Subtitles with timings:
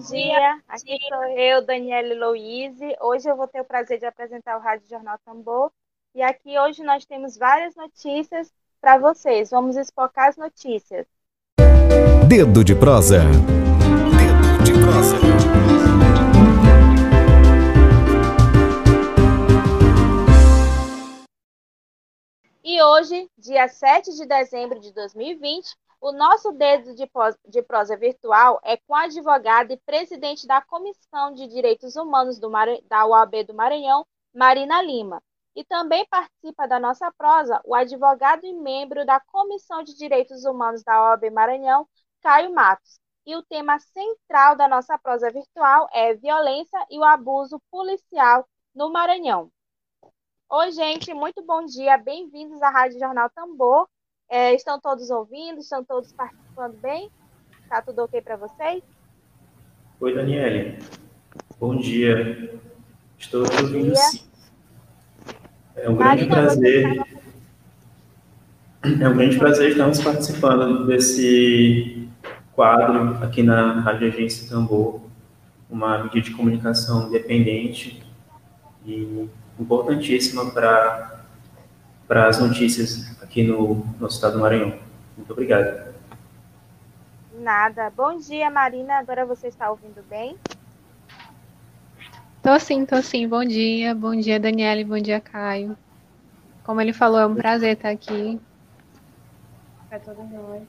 [0.00, 0.62] Dia.
[0.68, 2.96] Aqui sou eu, Daniele Louise.
[3.00, 5.70] Hoje eu vou ter o prazer de apresentar o Rádio Jornal Tambor.
[6.14, 9.50] E aqui hoje nós temos várias notícias para vocês.
[9.50, 11.06] Vamos explicar as notícias.
[12.26, 13.20] Dedo de prosa.
[13.20, 15.16] Dedo de prosa.
[22.64, 27.08] E hoje, dia 7 de dezembro de 2020, o nosso dedo de,
[27.46, 32.50] de prosa virtual é com a advogada e presidente da Comissão de Direitos Humanos do
[32.88, 35.22] da UAB do Maranhão, Marina Lima.
[35.54, 40.82] E também participa da nossa prosa o advogado e membro da Comissão de Direitos Humanos
[40.82, 41.86] da OAB Maranhão,
[42.22, 42.98] Caio Matos.
[43.26, 48.90] E o tema central da nossa prosa virtual é violência e o abuso policial no
[48.90, 49.50] Maranhão.
[50.48, 51.98] Oi, gente, muito bom dia.
[51.98, 53.86] Bem-vindos à Rádio Jornal Tambor.
[54.30, 55.58] É, estão todos ouvindo?
[55.58, 57.10] Estão todos participando bem?
[57.68, 58.80] Tá tudo ok para vocês?
[60.00, 60.78] Oi, Daniele.
[61.58, 62.56] Bom dia.
[63.18, 64.20] Estou te ouvindo sim.
[65.74, 67.06] É um grande Marina, prazer.
[68.84, 72.08] É um grande prazer estarmos participando desse
[72.54, 75.00] quadro aqui na Rádio Agência Tambor,
[75.68, 78.00] uma mídia de comunicação independente
[78.86, 81.19] e importantíssima para
[82.10, 84.76] para as notícias aqui no nosso estado do Maranhão.
[85.16, 85.94] Muito obrigado.
[87.34, 87.88] Nada.
[87.90, 88.98] Bom dia, Marina.
[88.98, 90.36] Agora você está ouvindo bem?
[92.42, 93.28] Tô sim, tô sim.
[93.28, 93.94] Bom dia.
[93.94, 94.82] Bom dia, Daniele.
[94.82, 95.78] Bom dia, Caio.
[96.64, 98.40] Como ele falou, é um prazer estar aqui.
[99.88, 100.62] Para todos nós.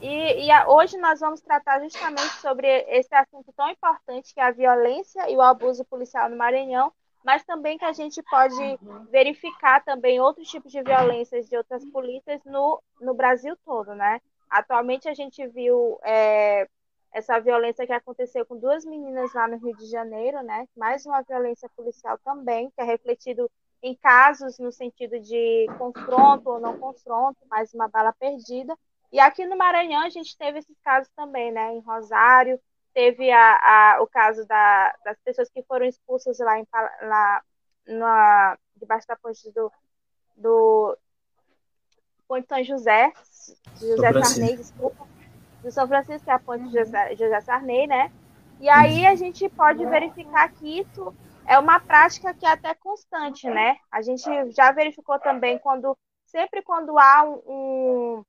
[0.00, 4.42] E, e a, hoje nós vamos tratar justamente sobre esse assunto tão importante que é
[4.42, 6.92] a violência e o abuso policial no Maranhão,
[7.24, 8.78] mas também que a gente pode
[9.10, 14.20] verificar também outros tipos de violências de outras polícias no, no Brasil todo, né?
[14.50, 16.68] Atualmente a gente viu é,
[17.10, 20.68] essa violência que aconteceu com duas meninas lá no Rio de Janeiro, né?
[20.76, 23.50] Mais uma violência policial também, que é refletido
[23.82, 28.76] em casos no sentido de confronto ou não confronto, mais uma bala perdida.
[29.10, 31.72] E aqui no Maranhão a gente teve esses casos também, né?
[31.72, 32.60] Em Rosário,
[32.94, 33.56] teve a,
[33.96, 36.66] a, o caso da, das pessoas que foram expulsas lá, em,
[37.02, 37.42] lá
[37.86, 39.70] na, debaixo da ponte do,
[40.36, 40.96] do
[42.26, 43.12] Ponte São José,
[43.78, 45.06] José Sarney, desculpa,
[45.62, 48.12] do São Francisco, que é a ponte de José, José Sarney, né?
[48.60, 51.14] E aí a gente pode verificar que isso
[51.46, 53.76] é uma prática que é até constante, né?
[53.90, 58.24] A gente já verificou também quando sempre quando há um, um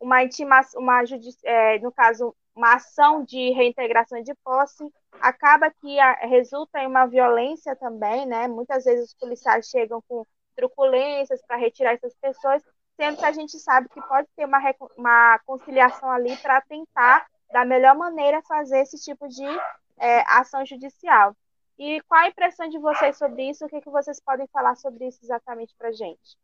[0.00, 1.02] uma intimação, uma
[1.44, 4.84] é, no caso uma ação de reintegração de posse,
[5.20, 8.46] acaba que a, resulta em uma violência também, né?
[8.48, 12.62] Muitas vezes os policiais chegam com truculências para retirar essas pessoas,
[12.96, 14.58] sendo que a gente sabe que pode ter uma,
[14.96, 19.46] uma conciliação ali para tentar, da melhor maneira, fazer esse tipo de
[19.98, 21.34] é, ação judicial.
[21.78, 23.64] E qual a impressão de vocês sobre isso?
[23.64, 26.36] O que, que vocês podem falar sobre isso exatamente para a gente?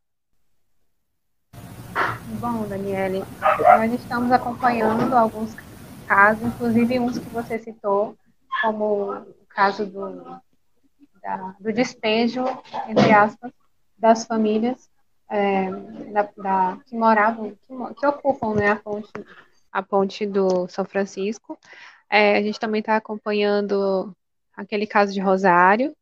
[2.39, 5.53] Bom, Daniele, nós estamos acompanhando alguns
[6.09, 8.17] casos, inclusive uns que você citou,
[8.63, 10.41] como o caso do,
[11.21, 12.43] da, do despejo,
[12.87, 13.51] entre aspas,
[13.95, 14.89] das famílias
[15.29, 15.69] é,
[16.11, 19.11] da, da, que moravam, que, que, ocupam né, a, ponte,
[19.71, 21.59] a ponte do São Francisco.
[22.09, 24.11] É, a gente também está acompanhando
[24.57, 25.95] aquele caso de Rosário.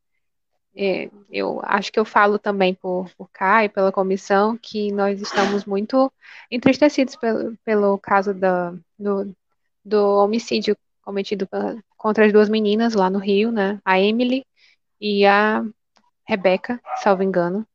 [0.73, 5.65] É, eu acho que eu falo também por, por CAI, pela comissão, que nós estamos
[5.65, 6.09] muito
[6.49, 9.35] entristecidos pelo, pelo caso da, do,
[9.87, 11.47] do homicídio cometido
[11.95, 13.79] contra as duas meninas lá no Rio, né?
[13.85, 14.45] A Emily
[14.99, 15.63] e a
[16.25, 17.65] Rebeca, salvo engano.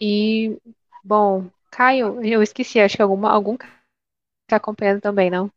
[0.00, 0.58] E,
[1.02, 5.50] bom, Caio, eu esqueci, acho que alguma, algum está acompanhando também, não?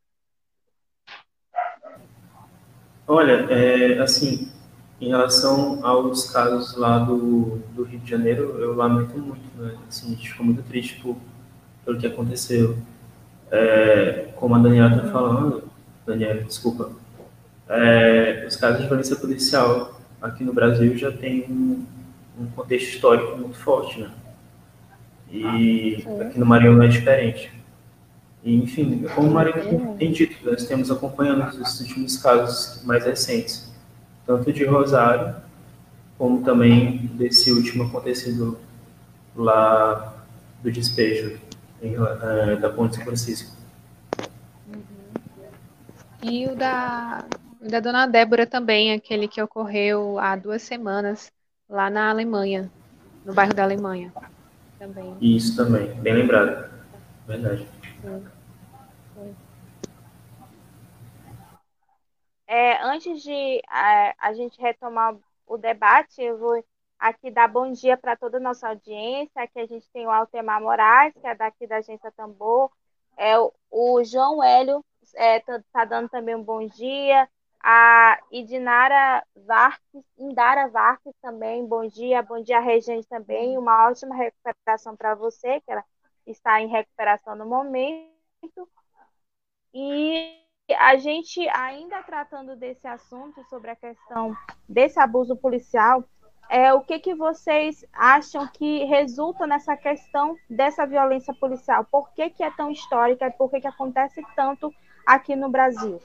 [3.08, 4.52] Olha, é, assim,
[5.00, 9.78] em relação aos casos lá do, do Rio de Janeiro, eu lamento muito, né?
[9.88, 11.18] Assim, a gente ficou muito triste por,
[11.84, 12.78] pelo que aconteceu.
[13.52, 15.64] É, como a Daniela está falando,
[16.06, 16.92] Daniela, desculpa,
[17.70, 21.86] é, os casos de violência policial aqui no Brasil já tem um,
[22.40, 24.12] um contexto histórico muito forte, né?
[25.30, 27.52] E aqui no Maranhão não é diferente.
[28.44, 33.74] E, enfim, como o Maranhão tem dito, nós temos acompanhando os últimos casos mais recentes.
[34.26, 35.36] tanto de Rosário,
[36.18, 38.58] como também desse último acontecido
[39.36, 40.14] lá
[40.64, 41.40] do despejo
[41.82, 43.56] em, uh, da Ponte São Francisco.
[44.68, 44.82] Uhum.
[46.24, 47.26] E o da,
[47.62, 51.32] da Dona Débora também, aquele que ocorreu há duas semanas
[51.70, 52.72] lá na Alemanha,
[53.26, 54.14] no bairro da Alemanha.
[54.80, 55.18] Também.
[55.20, 56.70] Isso também, bem lembrado.
[57.28, 57.68] Verdade.
[58.02, 59.36] Sim.
[62.48, 65.16] É, antes de a, a gente retomar
[65.46, 66.64] o debate, eu vou
[67.00, 69.42] aqui dar bom dia para toda a nossa audiência.
[69.42, 72.72] Aqui a gente tem o Altemar Moraes, que é daqui da Agência Tambor.
[73.18, 73.36] É,
[73.72, 77.28] o, João Hélio está é, tá, tá dando também um bom dia.
[77.64, 82.22] A Idinara Varques, Indara Varques também, bom dia.
[82.22, 83.58] Bom dia, Regente também.
[83.58, 85.84] Uma ótima recuperação para você, que ela
[86.26, 88.70] está em recuperação no momento.
[89.74, 90.38] E
[90.78, 94.36] a gente ainda tratando desse assunto sobre a questão
[94.68, 96.04] desse abuso policial,
[96.50, 101.86] é, o que, que vocês acham que resulta nessa questão dessa violência policial?
[101.92, 104.74] Por que, que é tão histórica e por que, que acontece tanto
[105.06, 106.00] aqui no Brasil?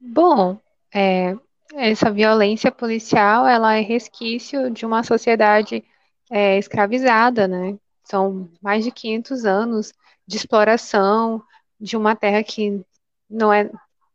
[0.00, 0.58] Bom,
[0.94, 1.36] é,
[1.74, 5.84] essa violência policial ela é resquício de uma sociedade
[6.30, 7.78] é, escravizada, né?
[8.04, 9.92] São mais de 500 anos
[10.26, 11.42] de exploração,
[11.80, 12.84] de uma terra que
[13.28, 13.70] não é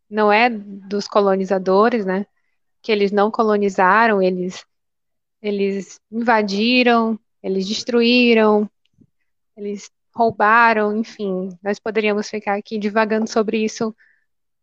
[0.09, 2.25] não é dos colonizadores, né?
[2.81, 4.65] Que eles não colonizaram, eles
[5.41, 8.69] eles invadiram, eles destruíram,
[9.55, 13.95] eles roubaram, enfim, nós poderíamos ficar aqui divagando sobre isso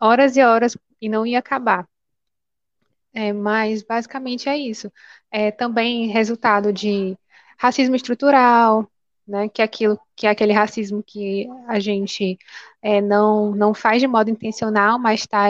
[0.01, 1.89] horas e horas e não ia acabar.
[3.15, 4.93] É, mas basicamente é isso.
[5.31, 7.17] É também resultado de
[7.59, 8.91] racismo estrutural,
[9.27, 12.39] né, que é aquilo que é aquele racismo que a gente
[12.83, 15.49] é, não não faz de modo intencional, mas está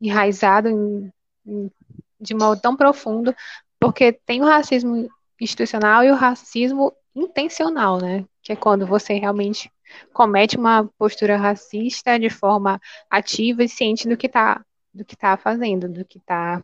[0.00, 1.12] enraizado em,
[1.46, 1.70] em,
[2.20, 3.34] de modo tão profundo,
[3.80, 5.08] porque tem o racismo
[5.40, 9.70] institucional e o racismo intencional, né, que é quando você realmente
[10.12, 12.80] comete uma postura racista de forma
[13.10, 16.62] ativa e ciente do que está do que está fazendo, do que está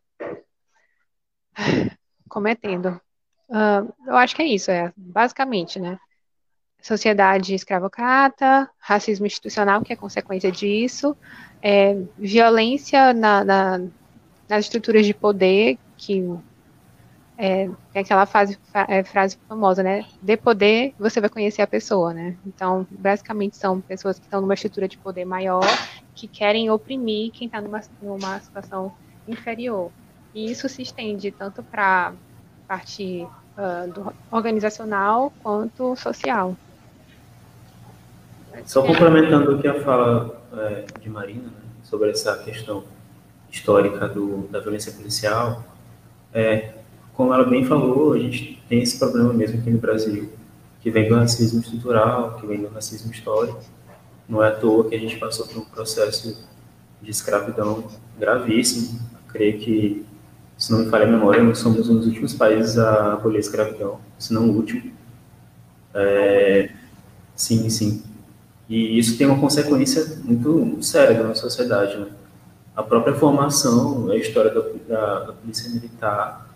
[2.29, 3.01] cometendo.
[3.49, 5.99] Uh, eu acho que é isso, é basicamente, né?
[6.85, 11.17] sociedade escravocrata, racismo institucional, que é consequência disso,
[11.63, 13.81] é, violência na, na,
[14.55, 16.33] nas estruturas de poder, que
[17.37, 18.57] é, é aquela fase,
[18.89, 20.05] é, frase famosa, né?
[20.23, 22.37] De poder, você vai conhecer a pessoa, né?
[22.47, 25.67] Então, basicamente, são pessoas que estão numa estrutura de poder maior,
[26.15, 28.93] que querem oprimir quem está numa, numa situação
[29.27, 29.91] inferior.
[30.33, 32.13] E isso se estende tanto para
[32.69, 33.27] parte
[33.59, 36.57] uh, do organizacional quanto social.
[38.65, 42.85] Só complementando o que a fala é, de Marina né, sobre essa questão
[43.55, 45.65] histórica do, da violência policial,
[46.33, 46.75] é,
[47.15, 50.33] como ela bem falou, a gente tem esse problema mesmo aqui no Brasil,
[50.81, 53.61] que vem do racismo estrutural, que vem do racismo histórico.
[54.29, 56.45] Não é à toa que a gente passou por um processo
[57.01, 57.85] de escravidão
[58.19, 58.99] gravíssimo.
[59.29, 60.05] Creio que,
[60.59, 63.41] se não me falha a memória, nós somos um dos últimos países a abolir a
[63.41, 64.93] escravidão, se não o último.
[65.95, 66.71] É,
[67.37, 68.03] sim, sim.
[68.69, 71.97] E isso tem uma consequência muito séria na sociedade.
[71.97, 72.07] Né?
[72.77, 76.49] A própria formação, a história da, da, da polícia militar,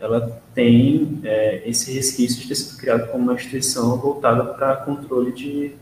[0.00, 5.30] ela tem é, esse resquício de ter sido criada como uma instituição voltada para controle
[5.32, 5.76] de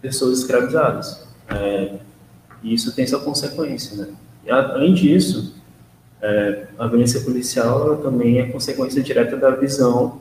[0.00, 1.26] pessoas escravizadas.
[1.48, 1.98] É,
[2.62, 3.96] e isso tem sua consequência.
[3.96, 4.14] Né?
[4.44, 5.54] E, além disso,
[6.22, 10.20] é, a violência policial também é consequência direta da visão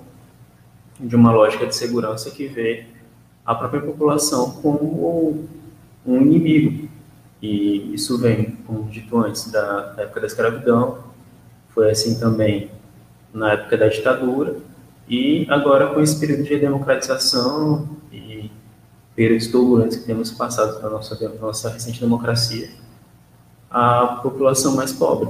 [1.00, 2.86] de uma lógica de segurança que vê
[3.46, 5.48] a própria população como
[6.06, 6.90] um inimigo.
[7.42, 11.00] E isso vem, como dito antes, da, época da escravidão,
[11.74, 12.70] foi assim também
[13.34, 14.58] na época da ditadura,
[15.08, 18.52] e agora com esse período de democratização e
[19.16, 22.70] períodos turbulentos que temos passado na nossa, nossa recente democracia,
[23.72, 25.30] a população mais pobre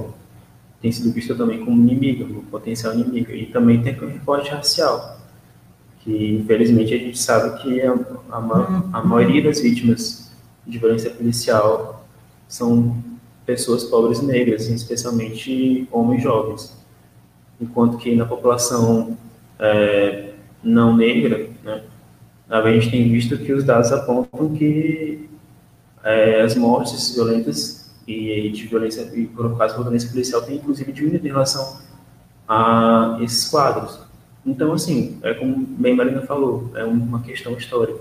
[0.82, 5.18] tem sido vista também como inimiga, como potencial inimiga, e também tem um recorte racial
[6.02, 7.92] que infelizmente a gente sabe que a,
[8.30, 10.30] a, a maioria das vítimas
[10.66, 12.06] de violência policial
[12.48, 12.96] são
[13.50, 16.72] pessoas pobres negras, especialmente homens jovens,
[17.60, 19.18] enquanto que na população
[19.58, 21.82] é, não negra, né,
[22.48, 25.28] a gente tem visto que os dados apontam que
[26.04, 30.92] é, as mortes violentas e de violência, e por causa da violência policial, tem inclusive
[30.92, 31.80] diminuído em relação
[32.48, 33.98] a esses quadros.
[34.46, 38.00] Então, assim, é como bem Marina falou, é uma questão histórica,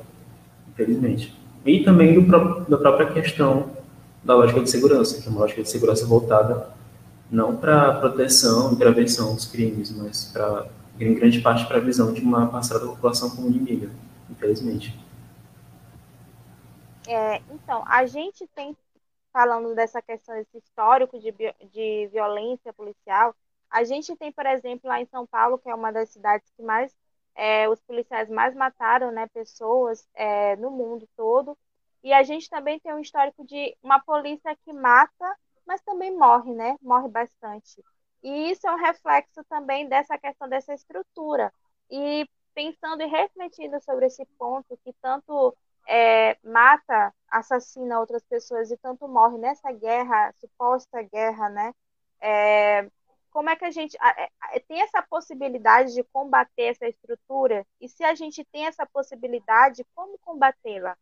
[0.72, 1.36] infelizmente.
[1.66, 3.79] E também do, da própria questão
[4.24, 6.70] da lógica de segurança, que é uma lógica de segurança voltada
[7.32, 10.68] não para proteção e prevenção dos crimes, mas para
[11.00, 13.90] em grande parte para a visão de uma parcela da população como inimiga,
[14.30, 14.94] infelizmente.
[17.08, 18.76] É, então, a gente tem,
[19.32, 21.32] falando dessa questão, desse histórico de,
[21.72, 23.34] de violência policial,
[23.70, 26.64] a gente tem, por exemplo, lá em São Paulo, que é uma das cidades que
[26.64, 26.94] mais,
[27.36, 31.58] é, os policiais mais mataram né, pessoas é, no mundo todo,
[32.04, 36.54] e a gente também tem um histórico de uma polícia que mata, mas também morre,
[36.54, 36.76] né?
[36.82, 37.84] Morre bastante.
[38.24, 41.54] E isso é um reflexo também dessa questão dessa estrutura.
[41.90, 45.56] E pensando e refletindo sobre esse ponto que tanto
[45.88, 51.74] é, mata, assassina outras pessoas e tanto morre nessa guerra, suposta guerra, né?
[52.22, 52.90] É,
[53.32, 57.66] como é que a gente é, tem essa possibilidade de combater essa estrutura?
[57.80, 60.98] E se a gente tem essa possibilidade, como combatê-la?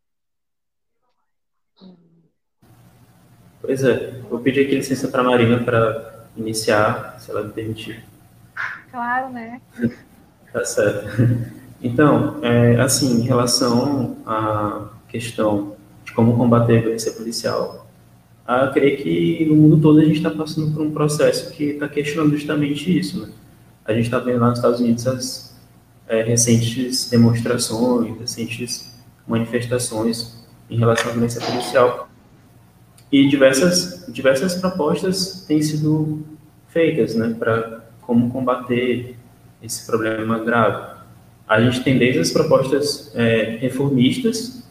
[3.62, 8.04] Pois é, vou pedir aqui licença para a Marina para iniciar, se ela me permitir.
[8.92, 9.62] Claro, né?
[10.54, 11.08] tá certo.
[11.82, 17.88] Então, é, assim, em relação à questão de como combater a violência policial,
[18.48, 21.90] eu creio que no mundo todo a gente está passando por um processo que está
[21.90, 23.22] questionando justamente isso.
[23.22, 23.34] Né?
[23.84, 25.60] A gente está vendo lá nos Estados Unidos as
[26.08, 28.96] é, recentes demonstrações, recentes
[29.28, 32.10] manifestações em relação à violência policial.
[33.12, 36.26] E diversas, diversas propostas têm sido
[36.68, 39.16] feitas né, para como combater
[39.62, 40.98] esse problema grave.
[41.48, 44.64] A gente tem desde as propostas é, reformistas,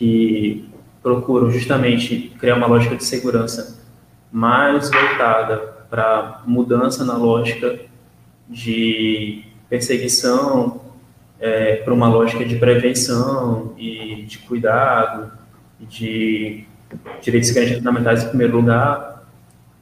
[0.00, 0.66] que
[1.02, 3.78] procuram justamente criar uma lógica de segurança
[4.32, 5.58] mais voltada
[5.90, 7.80] para mudança na lógica
[8.48, 10.79] de perseguição
[11.40, 15.32] é, para uma lógica de prevenção e de cuidado,
[15.80, 16.64] de
[17.22, 19.24] direitos e garantias fundamentais em primeiro lugar,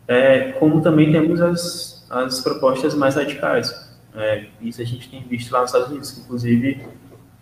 [0.06, 3.88] é, como também temos as, as propostas mais radicais.
[4.14, 6.80] É, isso a gente tem visto lá nos Estados Unidos, inclusive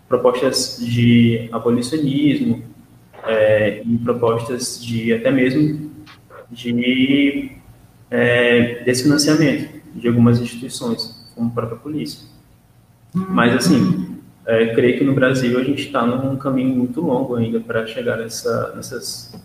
[0.07, 2.63] propostas de abolicionismo
[3.25, 5.91] é, e propostas de até mesmo
[6.49, 7.51] de
[8.09, 12.27] é, desfinanciamento de algumas instituições, como a própria polícia.
[13.13, 14.06] Mas, assim,
[14.47, 18.15] é, creio que no Brasil a gente está num caminho muito longo ainda para chegar
[18.15, 19.35] nessa, nessas,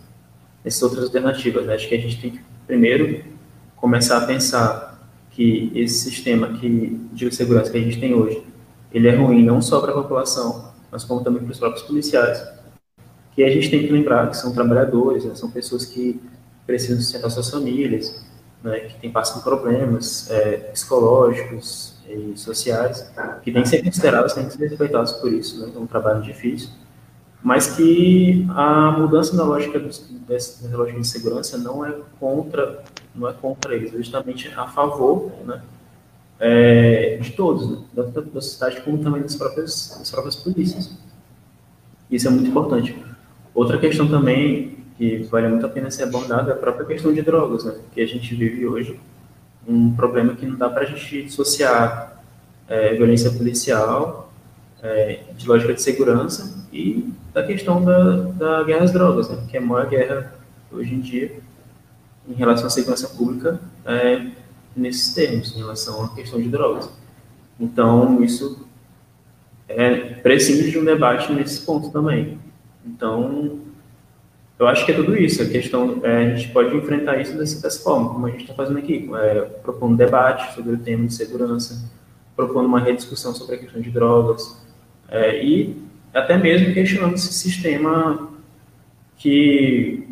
[0.64, 1.66] nessas outras alternativas.
[1.66, 1.74] Né?
[1.74, 3.24] Acho que a gente tem que, primeiro,
[3.74, 8.44] começar a pensar que esse sistema que, de segurança que a gente tem hoje,
[8.94, 12.46] ele é ruim não só para a população, mas como também para os próprios policiais.
[13.34, 15.34] Que a gente tem que lembrar que são trabalhadores, né?
[15.34, 16.20] são pessoas que
[16.64, 18.24] precisam sustentar suas famílias,
[18.62, 18.78] né?
[18.80, 23.10] que têm passam problemas é, psicológicos, e sociais,
[23.42, 25.72] que têm que ser considerados, têm que ser respeitados por isso, né?
[25.74, 26.70] é um trabalho difícil,
[27.42, 29.78] mas que a mudança na lógica
[30.28, 32.82] dessa lógica de segurança não é contra,
[33.14, 35.60] não é contra eles, é justamente a favor, né?
[36.44, 37.84] É, de todos, né?
[37.94, 40.90] tanto da sociedade como também das próprias, das próprias polícias.
[42.10, 43.00] Isso é muito importante.
[43.54, 47.22] Outra questão também que vale muito a pena ser abordada é a própria questão de
[47.22, 47.74] drogas, né?
[47.92, 49.00] Que a gente vive hoje
[49.66, 52.22] um problema que não dá para a gente dissociar
[52.68, 54.32] é, violência policial
[54.82, 59.56] é, de lógica de segurança e da questão da, da guerra às drogas, né, que
[59.56, 60.34] é a maior guerra
[60.70, 61.40] hoje em dia
[62.28, 64.26] em relação à segurança pública é,
[64.76, 66.88] nesses termos, em relação à questão de drogas.
[67.58, 68.66] Então, isso
[69.68, 72.38] é prescinde de um debate nesse ponto também.
[72.84, 73.60] Então,
[74.58, 75.42] eu acho que é tudo isso.
[75.42, 78.54] A questão, é, a gente pode enfrentar isso dessa, dessa forma, como a gente está
[78.54, 81.82] fazendo aqui, é, propondo debate sobre o tema de segurança,
[82.36, 84.56] propondo uma rediscussão sobre a questão de drogas,
[85.08, 85.76] é, e
[86.14, 88.30] até mesmo questionando esse sistema
[89.16, 90.08] que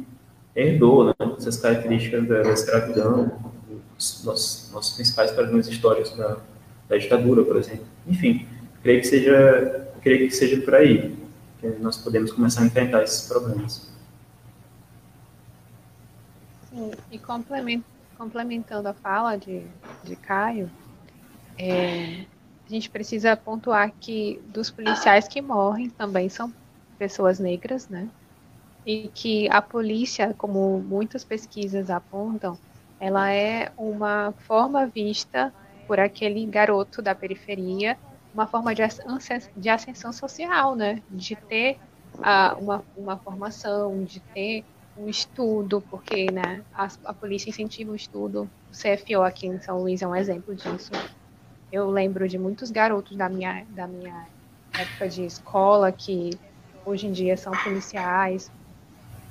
[0.55, 3.33] herdou né, essas características da, da escravidão,
[3.99, 6.39] os nossos, nossos principais problemas históricos da,
[6.89, 7.85] da ditadura, por exemplo.
[8.07, 8.47] Enfim,
[8.83, 11.15] creio que seja, creio que seja por aí
[11.61, 13.90] que nós podemos começar a enfrentar esses problemas.
[16.71, 17.19] Sim, e
[18.15, 19.73] complementando a fala de,
[20.03, 20.73] de Caio,
[21.59, 22.23] é,
[22.67, 26.55] a gente precisa pontuar que dos policiais que morrem também são
[26.99, 28.12] pessoas negras, né?
[28.85, 32.59] E que a polícia, como muitas pesquisas apontam,
[32.99, 35.55] ela é uma forma vista
[35.87, 37.99] por aquele garoto da periferia,
[38.33, 38.83] uma forma de,
[39.57, 41.03] de ascensão social, né?
[41.09, 41.81] De ter
[42.59, 44.67] uma, uma formação, de ter
[45.04, 48.52] um estudo, porque né, a, a polícia incentiva o estudo.
[48.71, 50.92] O CFO aqui em São Luís é um exemplo disso.
[51.71, 54.30] Eu lembro de muitos garotos da minha, da minha
[54.76, 56.30] época de escola que
[56.85, 58.52] hoje em dia são policiais.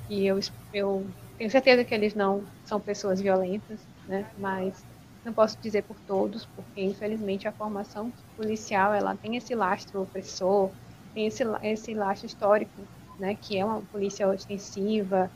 [0.08, 0.38] E eu,
[0.72, 4.28] eu tenho certeza que eles não são pessoas violentas, né?
[4.36, 4.86] Mas
[5.24, 10.74] não posso dizer por todos, porque infelizmente a formação policial ela tem esse lastro opressor,
[11.14, 13.34] tem esse, esse lastro histórico, né?
[13.36, 15.32] Que é uma polícia ostensiva,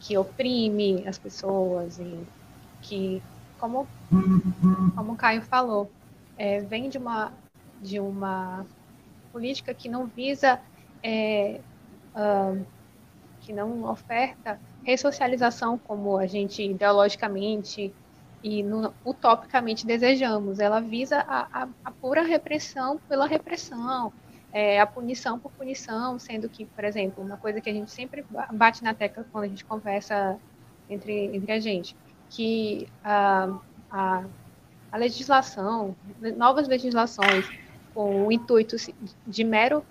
[0.00, 2.26] que oprime as pessoas e
[2.82, 3.22] que,
[3.58, 3.86] como,
[4.94, 5.90] como o Caio falou,
[6.36, 7.32] é, vem de uma,
[7.80, 8.64] de uma
[9.32, 10.60] política que não visa,
[11.02, 11.60] é,
[12.14, 12.64] uh,
[13.40, 17.92] que não oferta ressocialização como a gente ideologicamente
[18.42, 20.60] e no, utopicamente desejamos.
[20.60, 24.12] Ela visa a, a, a pura repressão pela repressão,
[24.58, 28.24] é, a punição por punição, sendo que, por exemplo, uma coisa que a gente sempre
[28.52, 30.36] bate na tecla quando a gente conversa
[30.90, 31.94] entre, entre a gente,
[32.28, 33.56] que a,
[33.88, 34.24] a,
[34.90, 35.94] a legislação,
[36.36, 37.48] novas legislações
[37.94, 38.74] com o intuito
[39.24, 39.84] de mero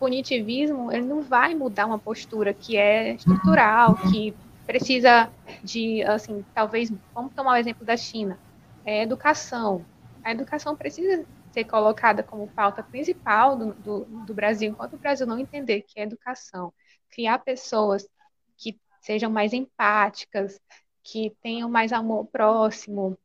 [0.00, 4.34] punitivismo, ele não vai mudar uma postura que é estrutural, que
[4.66, 5.28] precisa
[5.62, 8.38] de, assim, talvez, vamos tomar o exemplo da China,
[8.86, 9.84] é educação.
[10.24, 15.26] A educação precisa ser colocada como pauta principal do, do, do Brasil, enquanto o Brasil
[15.26, 16.72] não entender que é educação,
[17.10, 18.08] criar pessoas
[18.56, 20.60] que sejam mais empáticas,
[21.02, 23.18] que tenham mais amor próximo,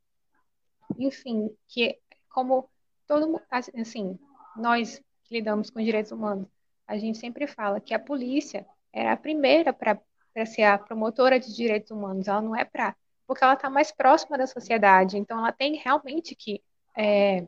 [0.98, 1.98] enfim, que
[2.30, 2.68] como
[3.06, 4.18] todo mundo, assim,
[4.56, 6.48] nós que lidamos com direitos humanos,
[6.86, 9.98] a gente sempre fala que a polícia era a primeira para
[10.46, 12.94] ser a promotora de direitos humanos, ela não é para,
[13.26, 16.62] porque ela está mais próxima da sociedade, então ela tem realmente que
[16.96, 17.46] é,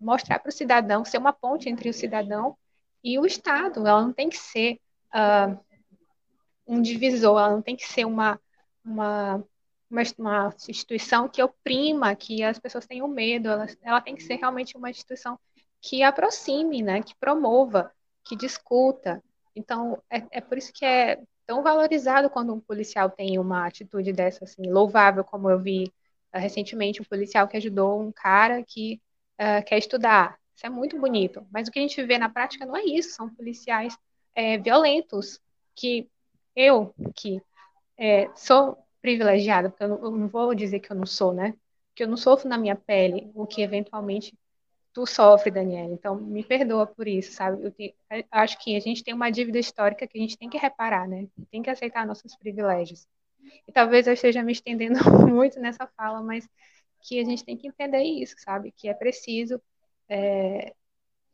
[0.00, 2.56] mostrar para o cidadão, ser uma ponte entre o cidadão
[3.02, 4.80] e o Estado, ela não tem que ser
[5.14, 5.58] uh,
[6.66, 8.40] um divisor, ela não tem que ser uma,
[8.84, 9.44] uma
[9.90, 14.36] uma, uma instituição que oprima, que as pessoas tenham medo, ela, ela tem que ser
[14.36, 15.38] realmente uma instituição
[15.80, 17.92] que aproxime, né, que promova,
[18.24, 19.22] que discuta.
[19.54, 24.12] Então, é, é por isso que é tão valorizado quando um policial tem uma atitude
[24.12, 25.84] dessa, assim, louvável, como eu vi
[26.34, 29.00] uh, recentemente, um policial que ajudou um cara que
[29.40, 30.38] uh, quer estudar.
[30.54, 31.46] Isso é muito bonito.
[31.52, 33.96] Mas o que a gente vê na prática não é isso, são policiais
[34.34, 35.40] é, violentos,
[35.74, 36.08] que
[36.54, 37.40] eu, que
[37.98, 41.54] é, sou privilegiada, porque eu não, eu não, vou dizer que eu não sou, né?
[41.94, 44.36] Que eu não sofro na minha pele o que eventualmente
[44.92, 45.92] tu sofre, Daniela.
[45.92, 47.62] Então, me perdoa por isso, sabe?
[47.62, 50.48] Eu, te, eu acho que a gente tem uma dívida histórica que a gente tem
[50.48, 51.28] que reparar, né?
[51.50, 53.06] Tem que aceitar nossos privilégios.
[53.68, 56.48] E talvez eu esteja me estendendo muito nessa fala, mas
[57.06, 58.72] que a gente tem que entender isso, sabe?
[58.72, 59.62] Que é preciso,
[60.08, 60.74] é,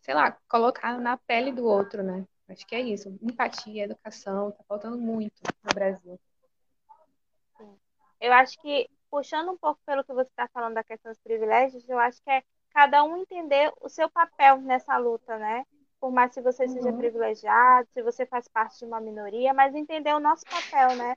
[0.02, 2.26] sei lá, colocar na pele do outro, né?
[2.48, 3.08] Acho que é isso.
[3.22, 6.20] Empatia, educação, tá faltando muito no Brasil.
[8.20, 11.88] Eu acho que, puxando um pouco pelo que você está falando da questão dos privilégios,
[11.88, 12.42] eu acho que é
[12.74, 15.64] cada um entender o seu papel nessa luta, né?
[15.98, 16.98] Por mais que você seja uhum.
[16.98, 21.16] privilegiado, se você faz parte de uma minoria, mas entender o nosso papel, né?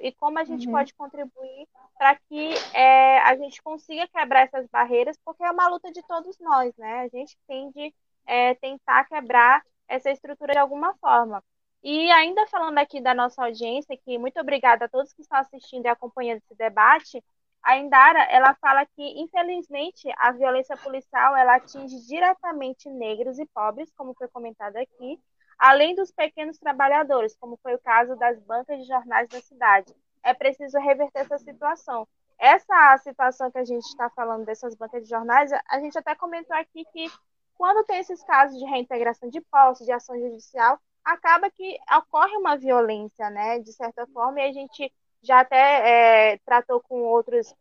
[0.00, 0.72] E, como a gente uhum.
[0.72, 1.66] pode contribuir
[1.98, 6.38] para que é, a gente consiga quebrar essas barreiras, porque é uma luta de todos
[6.38, 7.00] nós, né?
[7.00, 7.92] A gente tem de
[8.26, 11.42] é, tentar quebrar essa estrutura de alguma forma.
[11.82, 15.86] E ainda falando aqui da nossa audiência, que muito obrigada a todos que estão assistindo
[15.86, 17.22] e acompanhando esse debate,
[17.62, 23.92] a Indara, ela fala que, infelizmente, a violência policial, ela atinge diretamente negros e pobres,
[23.96, 25.18] como foi comentado aqui,
[25.58, 29.94] além dos pequenos trabalhadores, como foi o caso das bancas de jornais da cidade.
[30.22, 32.06] É preciso reverter essa situação.
[32.38, 36.56] Essa situação que a gente está falando dessas bancas de jornais, a gente até comentou
[36.56, 37.10] aqui que
[37.56, 42.56] quando tem esses casos de reintegração de posse, de ação judicial, acaba que ocorre uma
[42.56, 44.92] violência, né, de certa forma, e a gente
[45.22, 47.54] já até é, tratou com outros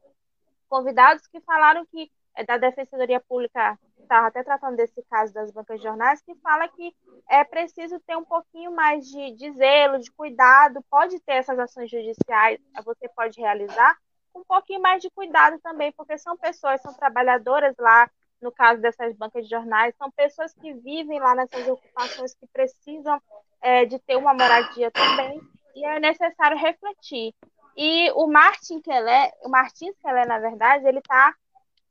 [0.67, 5.79] convidados que falaram que é, da Defensoria Pública, estava até tratando desse caso das bancas
[5.79, 6.95] de jornais, que fala que
[7.29, 11.89] é preciso ter um pouquinho mais de, de zelo, de cuidado, pode ter essas ações
[11.89, 13.97] judiciais, você pode realizar,
[14.33, 18.09] um pouquinho mais de cuidado também, porque são pessoas, são trabalhadoras lá,
[18.41, 23.21] no caso dessas bancas de jornais, são pessoas que vivem lá nessas ocupações que precisam
[23.61, 25.41] é, de ter uma moradia também,
[25.75, 27.33] e é necessário refletir.
[27.77, 31.33] E o Martin Kelé, o Martins Kelé, na verdade, ele está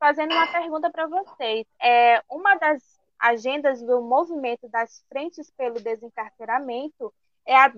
[0.04, 1.64] fazendo uma pergunta para vocês.
[1.82, 2.82] É, uma das
[3.18, 7.10] agendas do movimento das frentes pelo desencarceramento
[7.46, 7.72] é a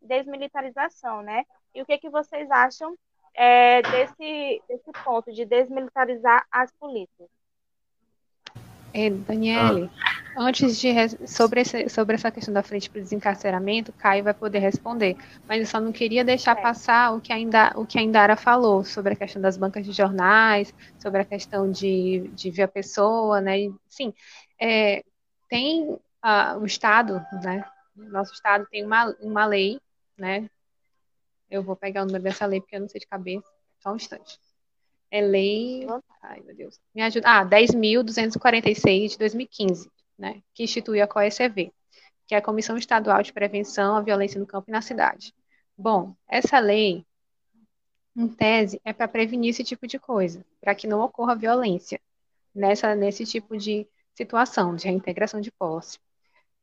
[0.00, 1.44] desmilitarização, né?
[1.74, 2.96] E o que, que vocês acham
[3.34, 7.28] é, desse, desse ponto de desmilitarizar as polícias?
[8.94, 10.21] É, Daniele, ah.
[10.36, 10.92] Antes de
[11.26, 15.16] sobre, esse, sobre essa questão da frente para o desencarceramento, Caio vai poder responder.
[15.46, 18.84] Mas eu só não queria deixar passar o que, ainda, o que a Indara falou
[18.84, 23.40] sobre a questão das bancas de jornais, sobre a questão de, de ver a pessoa,
[23.40, 23.56] né?
[23.88, 24.12] sim,
[24.60, 25.04] é,
[25.48, 27.64] tem uh, o Estado, né?
[27.94, 29.78] Nosso Estado tem uma, uma lei,
[30.16, 30.48] né?
[31.50, 33.46] Eu vou pegar o número dessa lei porque eu não sei de cabeça.
[33.80, 34.38] Só um instante.
[35.10, 35.86] É lei.
[36.22, 36.80] Ai, meu Deus.
[36.94, 37.28] Me ajuda.
[37.28, 39.90] Ah, 10.246 de 2015,
[40.22, 40.40] né?
[40.54, 41.72] Que institui a COECV,
[42.28, 45.34] que é a Comissão Estadual de Prevenção à Violência no Campo e na Cidade.
[45.76, 47.04] Bom, essa lei,
[48.14, 52.00] em tese, é para prevenir esse tipo de coisa, para que não ocorra violência
[52.54, 55.98] nessa, nesse tipo de situação de reintegração de posse.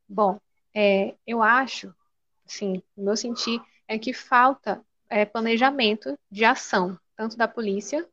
[0.07, 0.39] Bom,
[0.73, 1.93] é, eu acho,
[2.45, 8.07] sim, no meu sentir, é que falta é, planejamento de ação, tanto da polícia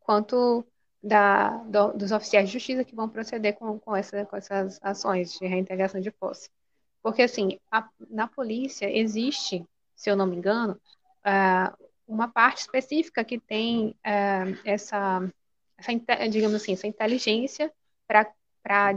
[0.00, 0.66] quanto
[1.02, 5.38] da, do, dos oficiais de justiça que vão proceder com, com, essa, com essas ações
[5.38, 6.48] de reintegração de posse.
[7.02, 10.80] Porque, assim, a, na polícia existe, se eu não me engano,
[11.26, 15.28] uh, uma parte específica que tem uh, essa,
[15.76, 17.72] essa, digamos assim, essa inteligência
[18.06, 18.30] para
[18.62, 18.94] para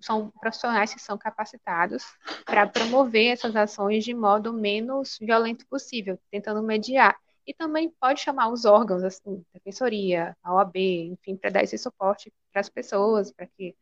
[0.00, 2.02] são profissionais que são capacitados
[2.46, 7.14] para promover essas ações de modo menos violento possível, tentando mediar.
[7.46, 10.76] E também pode chamar os órgãos, assim, defensoria, a OAB,
[11.12, 13.76] enfim, para dar esse suporte para as pessoas, para que,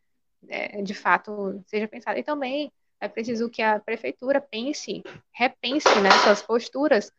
[0.47, 2.17] é, de fato, seja pensado.
[2.19, 7.09] E também é preciso que a prefeitura pense, repense né, suas posturas,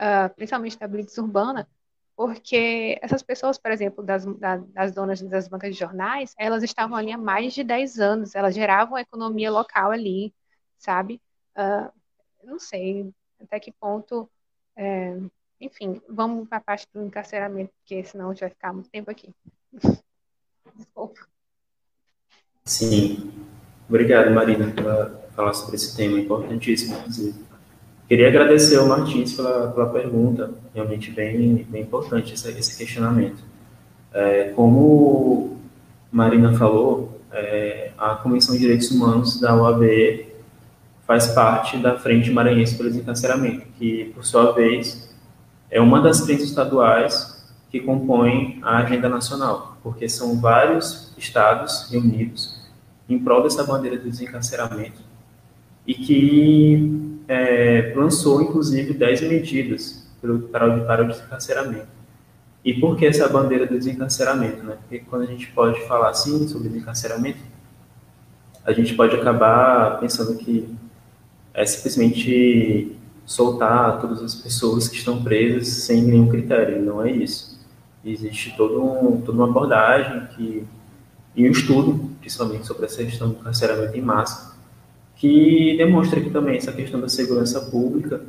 [0.00, 1.68] uh, principalmente da blitz urbana,
[2.16, 4.24] porque essas pessoas, por exemplo, das,
[4.72, 8.54] das donas das bancas de jornais, elas estavam ali há mais de 10 anos, elas
[8.54, 10.34] geravam a economia local ali,
[10.76, 11.20] sabe?
[11.56, 11.92] Uh,
[12.44, 14.28] não sei até que ponto.
[14.76, 15.16] É,
[15.60, 19.10] enfim, vamos para a parte do encarceramento, porque senão a gente vai ficar muito tempo
[19.10, 19.34] aqui.
[20.76, 21.20] Desculpa.
[22.64, 23.32] Sim.
[23.88, 26.96] Obrigado, Marina, por falar sobre esse tema importantíssimo.
[28.06, 33.42] Queria agradecer ao Martins pela, pela pergunta, realmente bem, bem importante esse, esse questionamento.
[34.12, 35.58] É, como
[36.10, 40.26] Marina falou, é, a Comissão de Direitos Humanos da OAB
[41.06, 45.07] faz parte da Frente Maranhense pelo Desencarceramento, que, por sua vez,
[45.70, 52.58] é uma das frentes estaduais que compõem a agenda nacional, porque são vários estados reunidos
[53.08, 55.00] em prol dessa bandeira do desencarceramento
[55.86, 60.06] e que é, lançou, inclusive, 10 medidas
[60.50, 61.98] para, para o desencarceramento.
[62.64, 64.62] E por que essa bandeira do desencarceramento?
[64.62, 64.76] Né?
[64.80, 67.38] Porque quando a gente pode falar assim sobre desencarceramento,
[68.64, 70.68] a gente pode acabar pensando que
[71.54, 72.96] é simplesmente
[73.28, 76.82] soltar todas as pessoas que estão presas sem nenhum critério.
[76.82, 77.60] Não é isso.
[78.02, 80.64] Existe todo um, toda uma abordagem que,
[81.36, 84.56] e um estudo, principalmente sobre essa questão do carceramento em massa,
[85.14, 88.22] que demonstra que também essa questão da segurança pública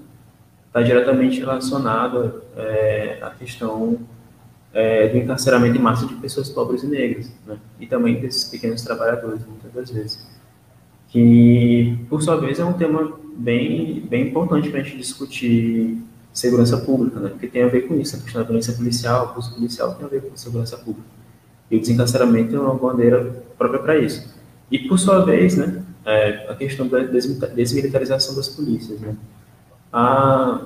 [0.68, 4.00] está diretamente relacionada é, à questão
[4.74, 7.58] é, do encarceramento em massa de pessoas pobres e negras, né?
[7.80, 10.28] e também desses pequenos trabalhadores, muitas das vezes.
[11.08, 15.98] Que, por sua vez, é um tema bem, bem importante para a gente discutir
[16.34, 17.30] segurança pública, né?
[17.30, 20.10] porque tem a ver com isso, a questão da violência policial, abuso policial tem a
[20.10, 21.08] ver com segurança pública.
[21.72, 24.34] E o desencarceramento é uma bandeira própria para isso.
[24.72, 29.00] E, por sua vez, né, é, a questão da desmilitarização das polícias.
[29.00, 29.16] Né?
[29.92, 30.62] A,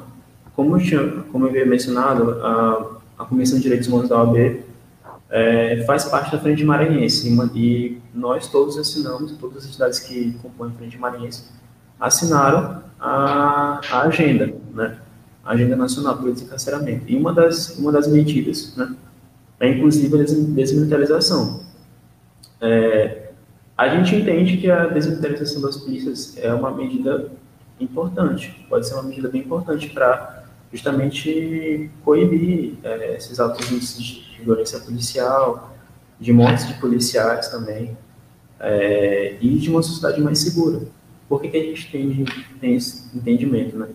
[0.55, 4.63] como, eu tinha, como eu havia mencionado, a, a Comissão de Direitos Humanos da OAB
[5.29, 10.33] é, faz parte da Frente Maranhense e, e nós todos assinamos, todas as entidades que
[10.41, 11.43] compõem a Frente Maranhense
[11.99, 14.97] assinaram a, a agenda, né?
[15.43, 17.03] a Agenda Nacional para o Desencarceramento.
[17.07, 18.95] E uma das, uma das medidas né,
[19.59, 21.61] é, inclusive, a desmilitarização.
[22.59, 23.29] É,
[23.77, 27.31] a gente entende que a desmilitarização das polícias é uma medida
[27.79, 34.43] importante, pode ser uma medida bem importante para justamente coibir é, esses altos índices de
[34.43, 35.75] violência policial,
[36.19, 37.97] de mortes de policiais também,
[38.59, 40.81] é, e de uma sociedade mais segura.
[41.33, 42.25] Por que, que a gente tem,
[42.61, 43.75] tem esse entendimento?
[43.75, 43.87] Né?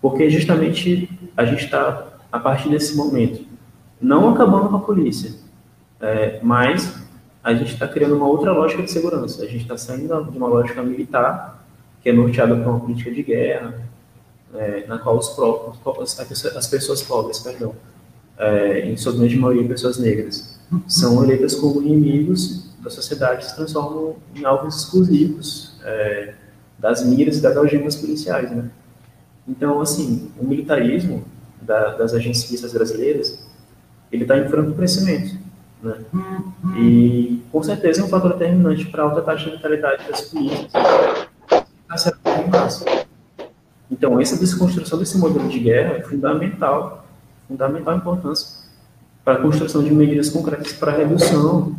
[0.00, 3.44] Porque justamente a gente está, a partir desse momento,
[4.00, 5.32] não acabando com a polícia,
[6.00, 6.96] é, mas
[7.42, 9.42] a gente está criando uma outra lógica de segurança.
[9.42, 11.66] A gente está saindo de uma lógica militar,
[12.00, 13.82] que é norteada por uma política de guerra,
[14.54, 17.74] é, na qual os próprios, as pessoas pobres, perdão,
[18.38, 24.14] é, em sua grande maioria pessoas negras, são eleitas como inimigos da sociedade se transformam
[24.36, 26.45] em alvos exclusivos é,
[26.78, 28.50] das miras e das algemas policiais.
[28.50, 28.70] Né?
[29.48, 31.24] Então, assim, o militarismo
[31.60, 33.46] da, das agências brasileiras,
[34.10, 35.36] ele está em franco crescimento.
[35.82, 35.96] Né?
[36.78, 40.72] E, com certeza, é um fator determinante para a alta taxa de letalidade das polícias
[43.90, 47.06] Então, essa desconstrução desse modelo de guerra é fundamental,
[47.46, 48.66] fundamental importância
[49.24, 51.76] para a construção de medidas concretas para a redução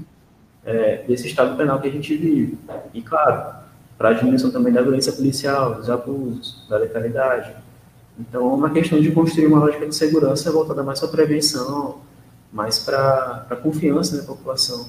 [0.66, 2.58] é, desse estado penal que a gente vive.
[2.94, 3.56] E, claro,
[3.98, 7.56] para a diminuição também da violência policial, dos abusos, da letalidade.
[8.20, 12.00] Então, é uma questão de construir uma lógica de segurança voltada mais para prevenção,
[12.52, 14.88] mais para a confiança da população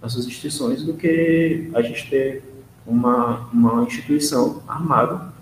[0.00, 2.42] nas suas instituições, do que a gente ter
[2.86, 5.32] uma, uma instituição armada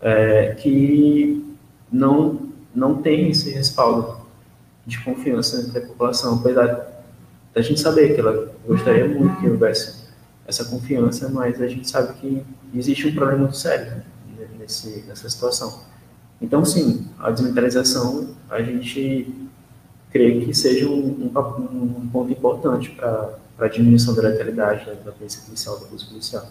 [0.00, 1.44] é, que
[1.92, 4.18] não, não tem esse respaldo
[4.86, 7.04] de confiança entre a população, apesar
[7.54, 9.99] da gente saber que ela gostaria muito que houvesse
[10.50, 14.02] essa confiança, mas a gente sabe que existe um problema muito sério
[14.36, 15.82] né, nesse, nessa situação.
[16.40, 19.34] Então, sim, a desmilitarização, a gente
[20.10, 25.12] crê que seja um, um, um ponto importante para a diminuição da letalidade da, da
[25.12, 26.46] polícia policial, da polícia policial.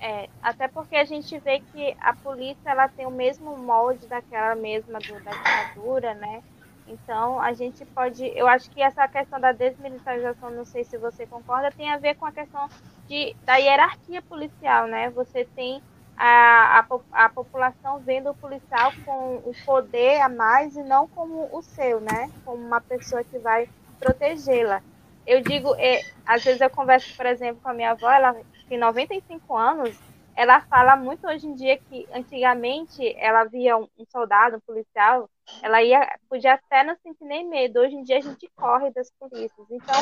[0.00, 4.54] É, até porque a gente vê que a polícia ela tem o mesmo molde daquela
[4.54, 6.42] mesma do, da ditadura, né?
[6.86, 11.26] Então a gente pode, eu acho que essa questão da desmilitarização, não sei se você
[11.26, 12.68] concorda, tem a ver com a questão
[13.08, 15.10] de, da hierarquia policial, né?
[15.10, 15.82] Você tem
[16.16, 21.48] a, a, a população vendo o policial com o poder a mais e não como
[21.52, 22.30] o seu, né?
[22.44, 23.68] Como uma pessoa que vai
[23.98, 24.82] protegê-la.
[25.26, 28.36] Eu digo, é, às vezes eu converso, por exemplo, com a minha avó, ela
[28.68, 29.98] tem 95 anos,
[30.36, 35.30] ela fala muito hoje em dia que antigamente ela via um, soldado, um policial,
[35.62, 37.80] ela ia, podia até não sentir nem medo.
[37.80, 39.66] Hoje em dia a gente corre das polícias.
[39.70, 39.94] Então,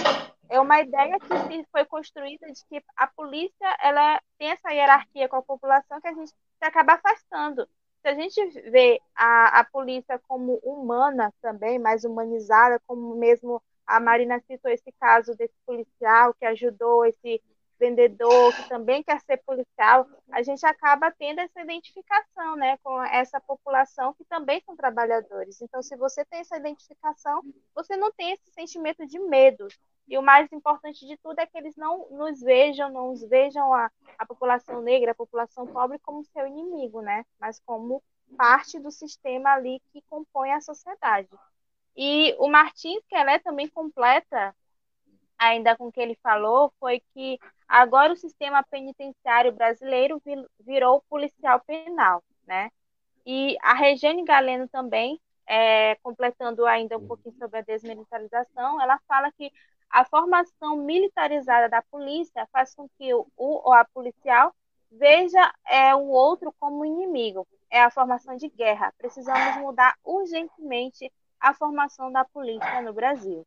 [0.48, 5.36] é uma ideia que foi construída de que a polícia ela tem essa hierarquia com
[5.36, 7.68] a população que a gente se acaba afastando.
[8.02, 14.00] Se a gente vê a, a polícia como humana também, mais humanizada, como mesmo a
[14.00, 17.40] Marina citou esse caso desse policial que ajudou esse
[17.84, 23.40] vendedor que também quer ser policial, a gente acaba tendo essa identificação, né, com essa
[23.40, 25.60] população que também são trabalhadores.
[25.60, 27.42] Então, se você tem essa identificação,
[27.74, 29.68] você não tem esse sentimento de medo.
[30.08, 33.72] E o mais importante de tudo é que eles não nos vejam, não nos vejam
[33.72, 38.02] a, a população negra, a população pobre como seu inimigo, né, mas como
[38.36, 41.28] parte do sistema ali que compõe a sociedade.
[41.96, 44.54] E o Martins Kelé também completa
[45.38, 50.20] ainda com o que ele falou foi que agora o sistema penitenciário brasileiro
[50.60, 52.70] virou policial penal, né?
[53.26, 59.32] E a Regiane Galeno também, é, completando ainda um pouquinho sobre a desmilitarização, ela fala
[59.32, 59.50] que
[59.90, 64.54] a formação militarizada da polícia faz com que o, o a policial
[64.90, 67.46] veja é, o outro como inimigo.
[67.70, 68.92] É a formação de guerra.
[68.98, 73.46] Precisamos mudar urgentemente a formação da polícia no Brasil.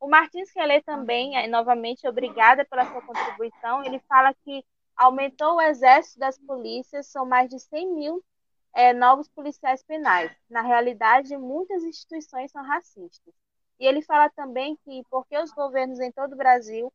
[0.00, 3.84] O Martins Kelly também, é, novamente, obrigada pela sua contribuição.
[3.84, 4.64] Ele fala que
[4.96, 8.24] aumentou o exército das polícias, são mais de 100 mil
[8.74, 10.30] é, novos policiais penais.
[10.48, 13.34] Na realidade, muitas instituições são racistas.
[13.78, 16.92] E ele fala também que, porque os governos em todo o Brasil,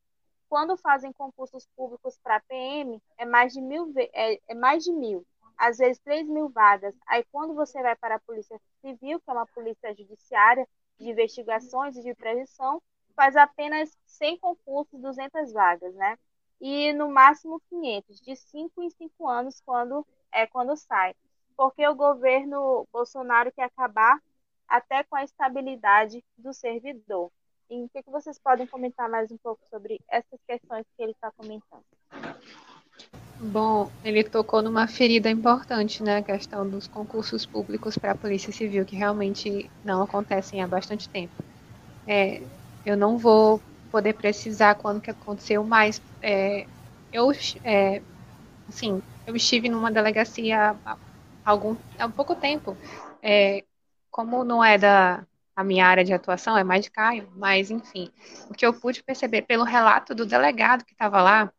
[0.48, 5.24] quando fazem concursos públicos para PM, é mais de mil, é, é mais de mil,
[5.56, 6.94] às vezes 3 mil vagas.
[7.06, 10.66] Aí, quando você vai para a Polícia Civil, que é uma polícia judiciária
[10.98, 12.82] de investigações e de prevenção,
[13.20, 16.16] faz apenas 100 concursos, 200 vagas, né?
[16.58, 21.14] E no máximo 500, de 5 em 5 anos, quando é quando sai.
[21.54, 24.18] Porque o governo Bolsonaro quer acabar
[24.66, 27.30] até com a estabilidade do servidor.
[27.68, 31.12] E o que, que vocês podem comentar mais um pouco sobre essas questões que ele
[31.12, 31.84] está comentando?
[33.38, 36.16] Bom, ele tocou numa ferida importante, né?
[36.16, 41.06] A questão dos concursos públicos para a Polícia Civil, que realmente não acontecem há bastante
[41.06, 41.34] tempo.
[42.06, 42.42] É,
[42.90, 46.66] eu não vou poder precisar quando que aconteceu, mas é,
[47.12, 47.32] eu,
[47.64, 48.02] é,
[48.68, 50.96] assim, eu estive numa delegacia há,
[51.44, 52.76] algum, há pouco tempo.
[53.22, 53.64] É,
[54.10, 55.24] como não é da
[55.54, 58.10] a minha área de atuação, é mais de Caio, mas enfim,
[58.48, 61.52] o que eu pude perceber pelo relato do delegado que estava lá,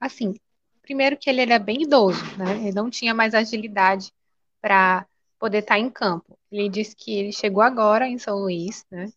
[0.00, 0.34] assim,
[0.80, 2.56] primeiro que ele era bem idoso, né?
[2.56, 4.10] Ele não tinha mais agilidade
[4.58, 5.06] para
[5.38, 6.38] poder estar tá em campo.
[6.50, 9.12] Ele disse que ele chegou agora em São Luís, né?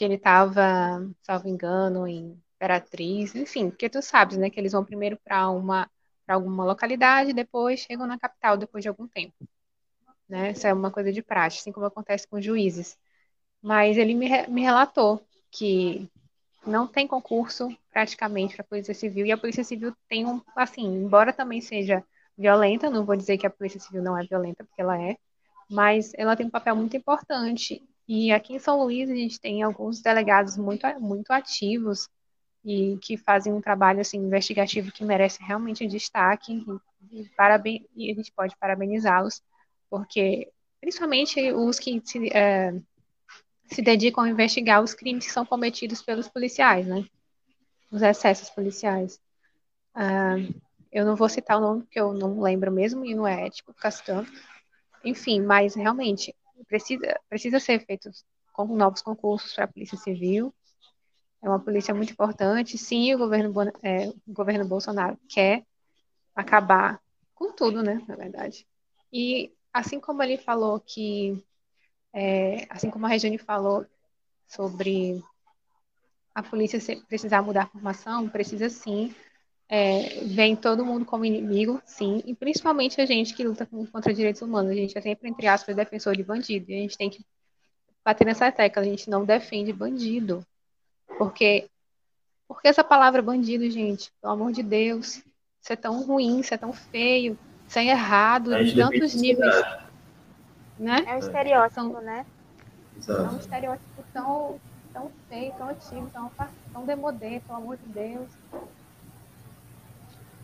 [0.00, 4.82] Que ele estava, salvo engano, em Imperatriz, enfim, porque tu sabes, né, que eles vão
[4.82, 5.90] primeiro para uma
[6.24, 9.34] para alguma localidade, depois chegam na capital depois de algum tempo.
[10.26, 10.52] Né?
[10.52, 12.96] Isso é uma coisa de praxe, assim como acontece com juízes.
[13.60, 16.08] Mas ele me, me relatou que
[16.66, 20.86] não tem concurso praticamente para a Polícia Civil, e a Polícia Civil tem um, assim,
[20.86, 22.02] embora também seja
[22.38, 25.18] violenta, não vou dizer que a Polícia Civil não é violenta, porque ela é,
[25.70, 29.62] mas ela tem um papel muito importante e aqui em São Luís a gente tem
[29.62, 32.08] alguns delegados muito, muito ativos
[32.64, 36.52] e que fazem um trabalho assim investigativo que merece realmente destaque
[37.12, 39.40] e, e, e a gente pode parabenizá-los
[39.88, 42.74] porque principalmente os que se, é,
[43.66, 47.06] se dedicam a investigar os crimes que são cometidos pelos policiais, né?
[47.92, 49.20] Os excessos policiais.
[49.94, 50.34] Ah,
[50.90, 53.72] eu não vou citar o nome porque eu não lembro mesmo e não é ético
[53.72, 54.28] ficar citando.
[55.04, 56.34] Enfim, mas realmente
[56.66, 60.54] precisa, precisa ser feitos com novos concursos para a Polícia Civil.
[61.42, 62.76] É uma polícia muito importante.
[62.76, 65.64] Sim, o governo, é, o governo Bolsonaro quer
[66.34, 67.00] acabar
[67.34, 68.66] com tudo, né, na verdade.
[69.12, 71.42] E assim como ele falou que,
[72.12, 73.86] é, assim como a Regiane falou
[74.46, 75.22] sobre
[76.34, 79.14] a polícia precisar mudar a formação, precisa sim.
[79.72, 84.42] É, vem todo mundo como inimigo, sim, e principalmente a gente que luta contra direitos
[84.42, 84.72] humanos.
[84.72, 87.24] A gente é sempre, entre aspas, defensor de bandido, e a gente tem que
[88.04, 90.44] bater nessa tecla, a gente não defende bandido.
[91.16, 91.68] Porque,
[92.48, 95.22] porque essa palavra bandido, gente, pelo amor de Deus,
[95.62, 99.54] isso é tão ruim, isso é tão feio, isso é errado em tantos níveis.
[100.76, 101.04] Né?
[101.06, 102.26] É um estereótipo, né?
[102.96, 103.22] Exato.
[103.22, 104.60] É um estereótipo tão,
[104.92, 106.32] tão feio, tão antigo, tão,
[106.72, 108.28] tão demodê, pelo amor de Deus.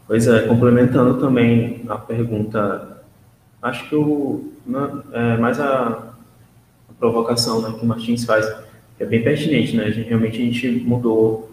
[0.06, 3.02] Pois é, complementando também a pergunta,
[3.60, 4.52] acho que o,
[5.12, 6.14] é, mais a,
[6.88, 8.46] a provocação né, que o Martins faz
[8.98, 9.84] é bem pertinente, né?
[9.84, 11.50] A gente, realmente a gente mudou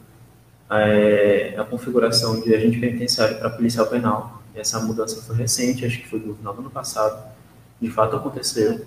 [0.70, 4.42] é, a configuração de agente penitenciário para policial penal.
[4.56, 7.34] Essa mudança foi recente, acho que foi no final do ano passado.
[7.82, 8.86] De fato aconteceu.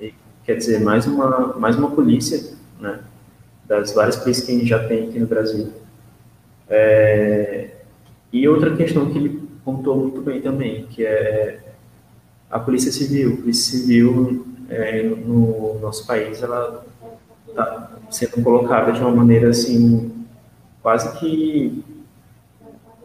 [0.00, 0.12] E,
[0.44, 3.00] quer dizer, mais uma, mais uma polícia, né?
[3.66, 5.72] Das várias polícias que a gente já tem aqui no Brasil.
[6.68, 7.77] É,
[8.32, 11.60] e outra questão que ele pontuou muito bem também, que é
[12.50, 13.34] a Polícia Civil.
[13.34, 16.84] A Polícia Civil é, no nosso país, ela
[17.48, 20.10] está sendo colocada de uma maneira assim
[20.82, 21.84] quase que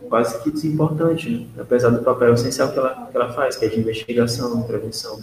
[0.09, 1.47] quase que desimportante, né?
[1.57, 5.19] apesar do papel essencial que ela, que ela faz, que é de investigação, prevenção.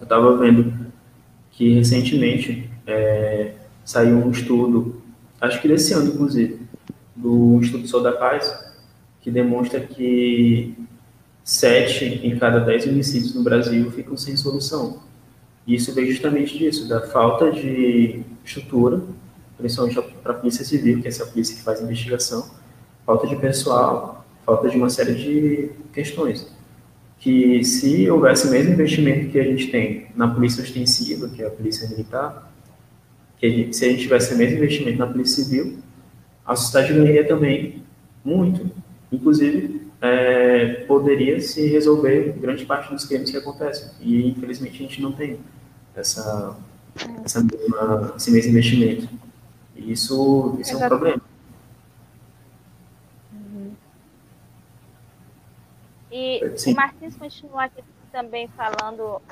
[0.00, 0.74] Eu estava vendo
[1.52, 3.52] que recentemente é,
[3.84, 5.00] saiu um estudo,
[5.40, 6.60] acho que desse ano, inclusive,
[7.14, 8.73] do Instituto Sol da Paz,
[9.24, 10.76] que demonstra que
[11.42, 15.02] sete em cada dez homicídios no Brasil ficam sem solução.
[15.66, 19.02] E isso vem justamente disso, da falta de estrutura,
[19.56, 22.50] principalmente para a Polícia Civil, que é essa polícia que faz investigação,
[23.06, 26.46] falta de pessoal, falta de uma série de questões.
[27.18, 31.46] Que se houvesse o mesmo investimento que a gente tem na Polícia Ostensiva, que é
[31.46, 32.52] a Polícia Militar,
[33.38, 35.78] que a gente, se a gente tivesse o mesmo investimento na Polícia Civil,
[36.44, 37.82] a sociedade ganharia também
[38.22, 38.83] muito.
[39.14, 43.90] Inclusive, é, poderia se resolver grande parte dos crimes que acontecem.
[44.00, 45.40] E, infelizmente, a gente não tem
[45.94, 46.58] essa,
[47.24, 49.08] essa mesma, esse mesmo investimento.
[49.76, 51.22] E isso, isso é um problema.
[53.32, 53.72] Uhum.
[56.10, 56.72] E Sim.
[56.72, 59.22] o Martins continua aqui também falando,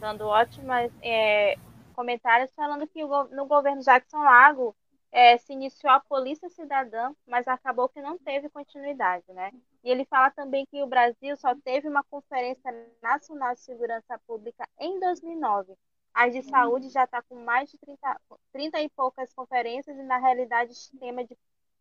[0.00, 1.56] dando ótimas é,
[1.94, 4.74] comentários, falando que no governo Jackson Lago
[5.10, 9.50] é, se iniciou a Polícia Cidadã, mas acabou que não teve continuidade, né?
[9.82, 12.70] E ele fala também que o Brasil só teve uma Conferência
[13.02, 15.74] Nacional de Segurança Pública em 2009.
[16.12, 18.20] A de saúde já está com mais de 30,
[18.52, 21.36] 30 e poucas conferências e, na realidade, o tema de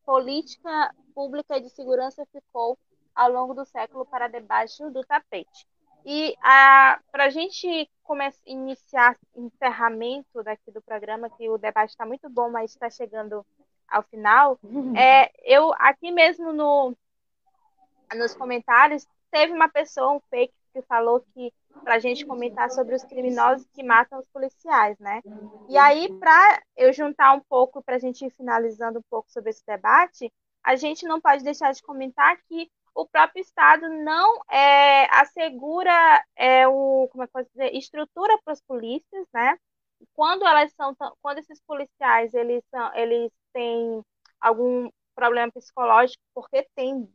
[0.05, 2.77] política pública de segurança ficou,
[3.13, 5.67] ao longo do século, para debaixo do tapete.
[6.09, 6.37] E
[7.11, 12.49] para a gente começar, iniciar encerramento daqui do programa, que o debate está muito bom,
[12.49, 13.45] mas está chegando
[13.85, 14.57] ao final,
[14.97, 16.95] é, eu aqui mesmo no,
[18.15, 21.51] nos comentários teve uma pessoa, um fake, que falou que
[21.83, 25.21] para a gente comentar sobre os criminosos que matam os policiais, né?
[25.67, 29.49] E aí, para eu juntar um pouco, para a gente ir finalizando um pouco sobre
[29.49, 30.31] esse debate,
[30.63, 36.67] a gente não pode deixar de comentar que o próprio Estado não é, assegura é,
[36.67, 39.55] o, como é que posso dizer, estrutura para os polícias, né?
[40.13, 44.01] Quando elas são, quando esses policiais eles são, eles têm
[44.41, 47.07] algum problema psicológico, porque tem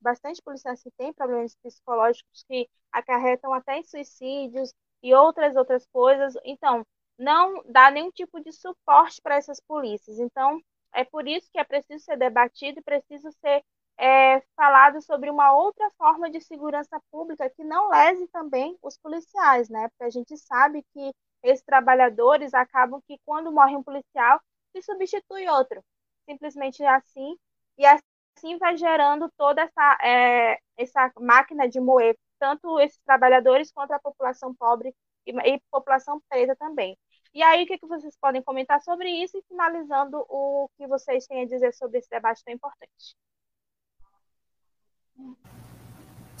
[0.00, 6.34] bastante policiais que têm problemas psicológicos que acarretam até em suicídios e outras outras coisas.
[6.44, 6.84] Então,
[7.18, 10.18] não dá nenhum tipo de suporte para essas polícias.
[10.18, 10.60] Então,
[10.94, 13.62] é por isso que é preciso ser debatido e preciso ser
[14.00, 19.68] é, falado sobre uma outra forma de segurança pública que não lese também os policiais,
[19.68, 19.88] né?
[19.90, 21.12] Porque a gente sabe que
[21.42, 24.40] esses trabalhadores acabam que quando morre um policial,
[24.72, 25.84] se substitui outro.
[26.28, 27.36] Simplesmente assim.
[27.76, 33.92] E assim vai gerando toda essa, é, essa máquina de moer tanto esses trabalhadores quanto
[33.92, 34.94] a população pobre
[35.26, 36.96] e, e população preta também.
[37.34, 41.26] E aí, o que, que vocês podem comentar sobre isso e finalizando o que vocês
[41.26, 43.14] têm a dizer sobre esse debate tão importante?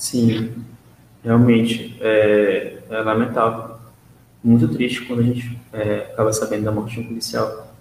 [0.00, 0.54] Sim,
[1.22, 3.76] realmente é, é lamentável,
[4.42, 7.76] muito triste quando a gente é, acaba sabendo da morte de um policial.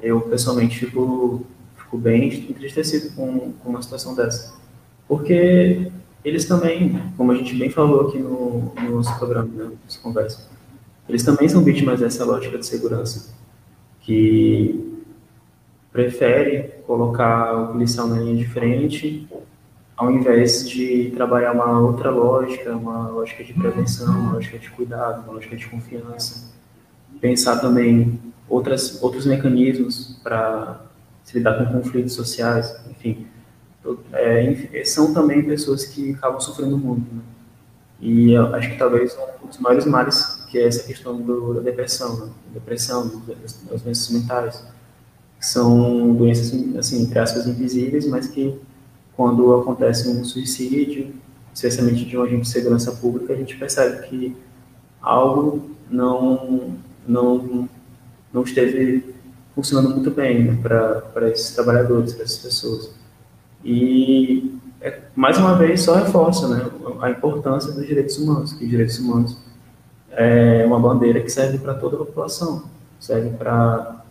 [0.00, 1.44] Eu pessoalmente fico,
[1.76, 4.54] fico bem entristecido com, com uma situação dessa.
[5.08, 5.90] Porque
[6.24, 10.48] eles também, como a gente bem falou aqui no, no nosso programa, né, nossa conversa,
[11.08, 13.34] eles também são vítimas dessa lógica de segurança,
[14.02, 15.02] que
[15.90, 19.28] prefere colocar o policial na linha de frente,
[19.96, 25.22] ao invés de trabalhar uma outra lógica, uma lógica de prevenção, uma lógica de cuidado,
[25.22, 26.54] uma lógica de confiança.
[27.20, 30.84] Pensar também outras, outros mecanismos para
[31.24, 33.26] se lidar com conflitos sociais, enfim.
[34.12, 37.12] É, são também pessoas que acabam sofrendo muito.
[37.14, 37.22] Né?
[38.00, 42.26] E acho que talvez um dos maiores males, que é essa questão do, da depressão,
[42.26, 42.32] né?
[42.52, 44.62] depressão, das, doenças mentais,
[45.40, 48.60] são doenças, assim, entre aspas, invisíveis, mas que
[49.16, 51.14] quando acontece um suicídio,
[51.54, 54.36] especialmente de um agente de segurança pública, a gente percebe que
[55.00, 57.68] algo não, não,
[58.32, 59.14] não esteve
[59.54, 62.90] funcionando muito bem né, para esses trabalhadores, para essas pessoas.
[63.64, 68.70] E, é, mais uma vez, só reforça né, a importância dos direitos humanos, que os
[68.70, 69.38] direitos humanos
[70.10, 72.64] é uma bandeira que serve para toda a população,
[73.00, 74.04] serve para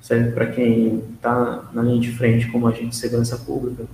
[0.00, 3.84] serve para quem está na linha de frente como agente de segurança pública,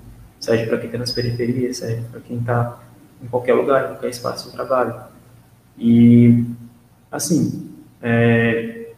[0.45, 2.79] serve para quem está nas periferias, serve para quem está
[3.23, 4.95] em qualquer lugar, em qualquer espaço de trabalho.
[5.79, 6.45] E,
[7.11, 7.71] assim,
[8.03, 8.93] é,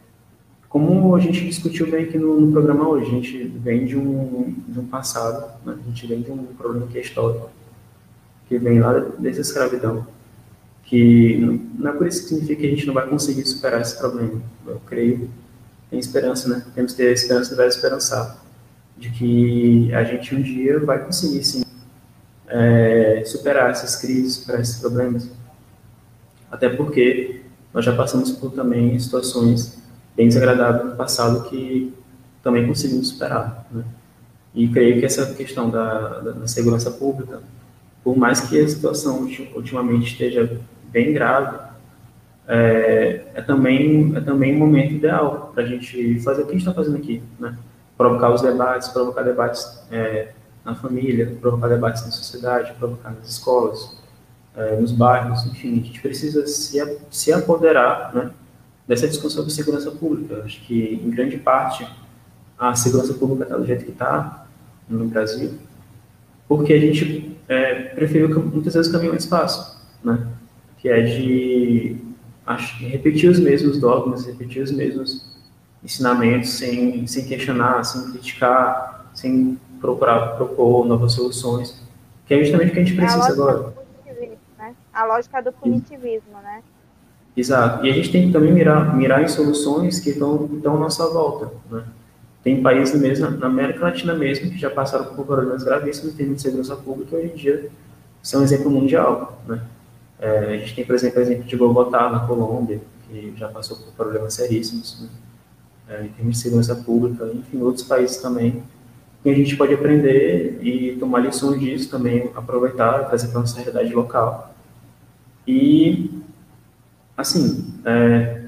[0.69, 4.55] como a gente discutiu bem aqui no, no, programa hoje, a gente vem de um,
[4.67, 5.77] de um passado, né?
[5.81, 7.49] a gente vem de um problema que é histórico,
[8.49, 10.07] que vem lá desde a escravidão,
[10.83, 11.37] que
[11.79, 14.41] não é por isso que significa que a gente não vai conseguir superar esse problema.
[14.67, 15.31] Eu creio,
[15.91, 16.65] tem esperança, né?
[16.75, 18.46] Temos que ter esperança e vai esperançar
[18.97, 21.63] de que a gente um dia vai conseguir, sim,
[22.49, 25.31] é, superar essas crises, superar esses problemas.
[26.51, 27.43] Até porque
[27.75, 29.83] nós já passamos por também situações
[30.17, 31.93] bem desagradáveis no passado que
[32.43, 33.67] também conseguimos superar.
[33.71, 33.85] Né?
[34.55, 37.43] E creio que essa questão da, da, da, segurança pública,
[38.03, 40.59] por mais que a situação ultimamente esteja
[40.91, 41.59] bem grave,
[42.49, 46.55] é, é também é também um momento ideal para a gente fazer o que a
[46.55, 47.59] gente está fazendo aqui, né?
[47.97, 50.33] Provocar os debates, provocar debates é,
[50.65, 53.99] na família, provocar debates na sociedade, provocar nas escolas,
[54.55, 58.31] é, nos bairros, enfim, a gente precisa se, se apoderar né,
[58.87, 60.43] dessa discussão sobre segurança pública.
[60.45, 61.87] Acho que, em grande parte,
[62.59, 64.47] a segurança pública está do jeito que está
[64.89, 65.55] no Brasil,
[66.49, 70.27] porque a gente é, preferiu muitas vezes o caminho mais fácil, né,
[70.79, 71.97] que é de
[72.47, 75.36] acho, repetir os mesmos dogmas, repetir os mesmos
[75.83, 81.81] ensinamentos sem, sem questionar, sem criticar, sem procurar propor novas soluções,
[82.27, 83.75] que é justamente o que a gente é precisa a agora.
[84.59, 84.75] Né?
[84.93, 86.63] A lógica do punitivismo, né?
[87.37, 87.85] Exato.
[87.85, 91.07] E a gente tem que também mirar, mirar em soluções que estão, estão à nossa
[91.09, 91.85] volta, né?
[92.43, 96.37] Tem países mesmo, na América Latina mesmo, que já passaram por problemas gravíssimos em termos
[96.37, 97.71] de segurança pública e hoje em dia
[98.23, 99.63] são exemplo mundial, né?
[100.19, 103.77] É, a gente tem, por exemplo, o exemplo de Bogotá, na Colômbia, que já passou
[103.77, 105.09] por problemas seríssimos, né?
[105.89, 108.63] É, em termos de segurança pública, enfim, outros países também,
[109.23, 113.57] que a gente pode aprender e tomar lições disso também, aproveitar, trazer para a nossa
[113.57, 114.55] realidade local.
[115.47, 116.11] E,
[117.17, 118.47] assim, é,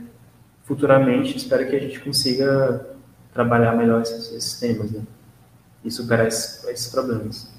[0.64, 2.86] futuramente, espero que a gente consiga
[3.32, 5.02] trabalhar melhor esses, esses temas, né?
[5.84, 7.52] E superar esses, esses problemas.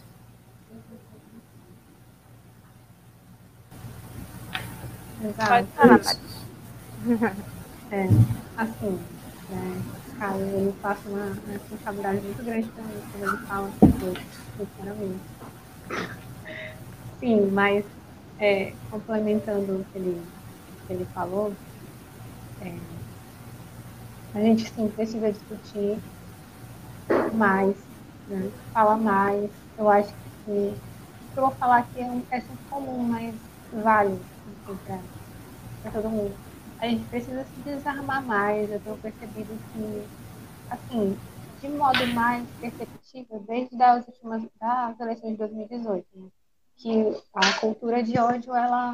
[5.23, 5.47] Exato.
[5.47, 6.17] Pode falar,
[7.91, 8.07] é,
[8.57, 8.99] assim,
[9.49, 9.81] né?
[10.17, 13.71] Cara, ele passa uma, responsabilidade muito grande para mim quando ele fala
[14.57, 15.19] sinceramente.
[17.19, 17.85] Sim, mas
[18.37, 20.21] é, complementando o que ele,
[20.87, 21.53] que ele falou,
[22.61, 22.77] é,
[24.33, 25.97] a gente sim precisa discutir
[27.33, 27.75] mais,
[28.27, 28.51] né?
[28.73, 29.49] falar mais.
[29.77, 30.13] Eu acho
[30.45, 30.73] que o
[31.33, 33.35] que eu vou falar aqui é um é comum, mas
[33.71, 34.21] válido
[34.67, 34.77] assim,
[35.81, 36.48] para todo mundo
[36.79, 38.69] a gente precisa se desarmar mais.
[38.71, 40.07] Eu tenho percebido que,
[40.69, 41.17] assim,
[41.61, 46.29] de modo mais perceptível, desde as últimas das eleições de 2018, né?
[46.77, 46.89] que
[47.33, 48.93] a cultura de ódio ela,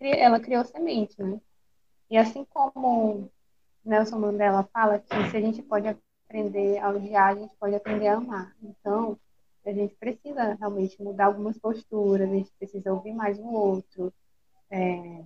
[0.00, 1.38] ela criou semente, né?
[2.10, 3.30] E assim como
[3.84, 5.86] Nelson Mandela fala que se a gente pode
[6.26, 8.56] aprender a odiar, a gente pode aprender a amar.
[8.62, 9.18] Então,
[9.66, 14.10] a gente precisa realmente mudar algumas posturas, a gente precisa ouvir mais o outro,
[14.70, 15.22] é,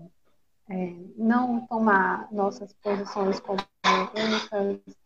[0.68, 4.96] é, não tomar nossas posições como únicas,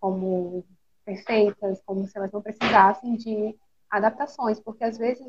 [0.00, 0.64] como
[1.04, 3.56] perfeitas, como se elas não precisassem de
[3.90, 5.26] adaptações, porque às vezes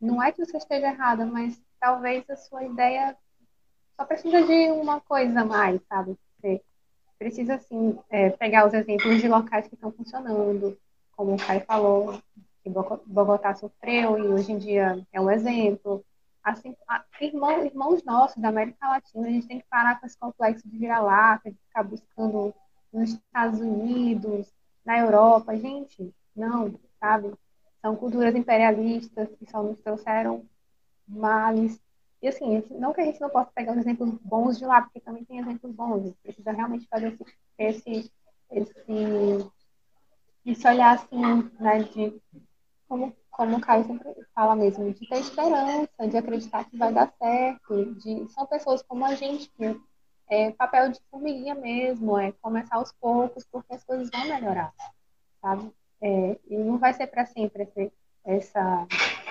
[0.00, 3.16] não é que você esteja errada, mas talvez a sua ideia
[3.96, 6.16] só precisa de uma coisa a mais, sabe?
[6.40, 6.60] Você
[7.18, 10.76] precisa, assim, é, pegar os exemplos de locais que estão funcionando,
[11.16, 12.20] como o Caio falou,
[12.62, 16.04] que Bogotá sofreu e hoje em dia é um exemplo.
[16.44, 16.76] Assim,
[17.22, 20.76] irmãos, irmãos nossos da América Latina, a gente tem que parar com esse complexo de
[20.76, 22.54] vira-lata, de ficar buscando
[22.92, 24.52] nos Estados Unidos,
[24.84, 25.56] na Europa.
[25.56, 27.32] Gente, não, sabe?
[27.80, 30.44] São culturas imperialistas que só nos trouxeram
[31.08, 31.80] males.
[32.20, 35.00] E assim, não que a gente não possa pegar os exemplos bons de lá, porque
[35.00, 35.94] também tem exemplos bons.
[35.94, 37.16] A gente precisa realmente fazer
[37.58, 38.12] esse, esse,
[38.50, 39.50] esse,
[40.44, 42.20] esse olhar assim, né, de
[42.94, 47.12] como, como o Caio sempre fala mesmo, de ter esperança, de acreditar que vai dar
[47.18, 49.80] certo, de são pessoas como a gente que
[50.28, 54.72] é papel de formiguinha mesmo, é começar aos poucos, porque as coisas vão melhorar,
[55.42, 55.72] sabe?
[56.00, 57.92] É, e não vai ser para sempre esse,
[58.24, 58.86] essa,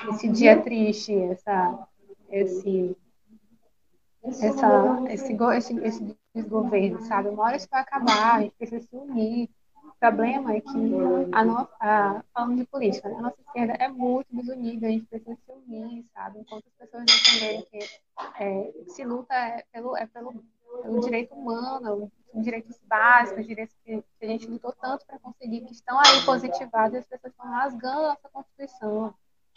[0.10, 1.88] esse dia triste, essa,
[2.30, 2.98] esse,
[4.24, 7.30] essa, esse, esse, esse desgoverno, sabe?
[7.30, 9.50] Uma hora isso vai acabar, a gente precisa se unir.
[10.04, 10.70] Problema é que,
[11.32, 13.16] a nossa, falando de política, né?
[13.20, 16.40] a nossa esquerda é muito desunida, a gente precisa se unir, sabe?
[16.40, 17.80] Enquanto as pessoas não entenderem que
[18.38, 20.44] é, se luta é pelo, é pelo,
[20.82, 25.98] pelo direito humano, direitos básicos, direitos que, a gente lutou tanto para conseguir, que estão
[25.98, 29.14] aí positivados as pessoas estão rasgando a nossa Constituição.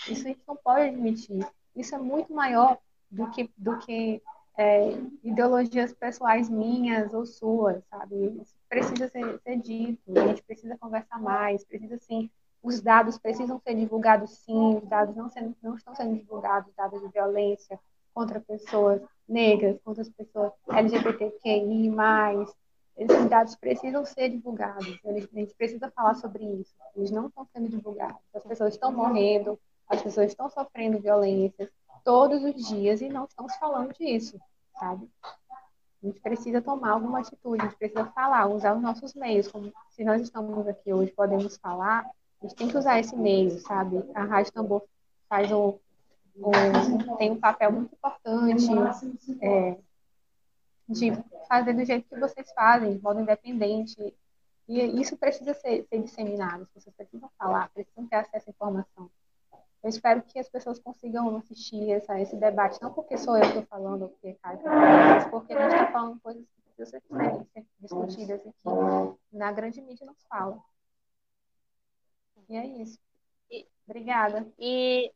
[0.09, 1.45] Isso a gente não pode admitir.
[1.75, 2.79] Isso é muito maior
[3.11, 4.23] do que, do que
[4.57, 4.91] é,
[5.25, 8.15] ideologias pessoais minhas ou suas, sabe?
[8.41, 12.31] Isso precisa ser, ser dito, a gente precisa conversar mais, precisa, sim,
[12.63, 17.01] os dados precisam ser divulgados, sim, os dados não, sendo, não estão sendo divulgados, dados
[17.01, 17.79] de violência
[18.13, 21.95] contra pessoas negras, contra as pessoas LGBTQI+,
[22.97, 27.69] esses dados precisam ser divulgados, a gente precisa falar sobre isso, eles não estão sendo
[27.69, 29.59] divulgados, as pessoas estão morrendo,
[29.89, 31.71] as pessoas estão sofrendo violências
[32.05, 34.41] todos os dias e não estamos falando disso,
[34.79, 35.09] sabe?
[36.03, 39.73] A gente precisa tomar alguma atitude, a gente precisa falar, usar os nossos meios, como
[39.91, 42.09] se nós estamos aqui hoje, podemos falar,
[42.43, 44.05] a gente tem que usar esse meio, sabe?
[44.15, 44.83] A Rádio Tambor
[45.29, 45.79] faz um,
[47.17, 48.67] tem um papel muito importante
[49.41, 49.77] é,
[50.89, 51.13] de
[51.49, 54.15] fazer do jeito que vocês fazem, de modo independente.
[54.69, 59.11] E isso precisa ser, ser disseminado, as pessoas precisam falar, precisam ter acesso à informação.
[59.83, 63.49] Eu espero que as pessoas consigam assistir essa, esse debate, não porque sou eu que
[63.49, 67.47] estou falando, porque Caio está falando, mas porque a gente está falando coisas que precisam
[67.53, 68.53] ser discutidas aqui.
[69.33, 70.59] Na grande mídia não se fala.
[72.49, 72.99] E é isso.
[73.87, 74.47] Obrigada.
[74.59, 75.13] E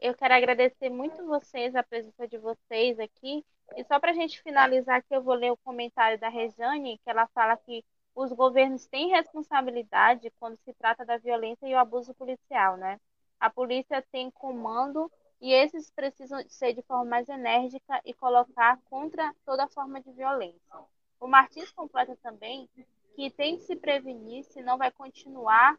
[0.00, 3.44] eu quero agradecer muito vocês, a presença de vocês aqui.
[3.76, 7.10] E só para a gente finalizar aqui, eu vou ler o comentário da Rejane, que
[7.10, 7.84] ela fala que
[8.14, 13.00] os governos têm responsabilidade quando se trata da violência e o abuso policial, né?
[13.42, 19.34] A polícia tem comando e esses precisam ser de forma mais enérgica e colocar contra
[19.44, 20.78] toda forma de violência.
[21.18, 22.70] O Martins completa também
[23.16, 25.76] que tem que se prevenir, senão vai continuar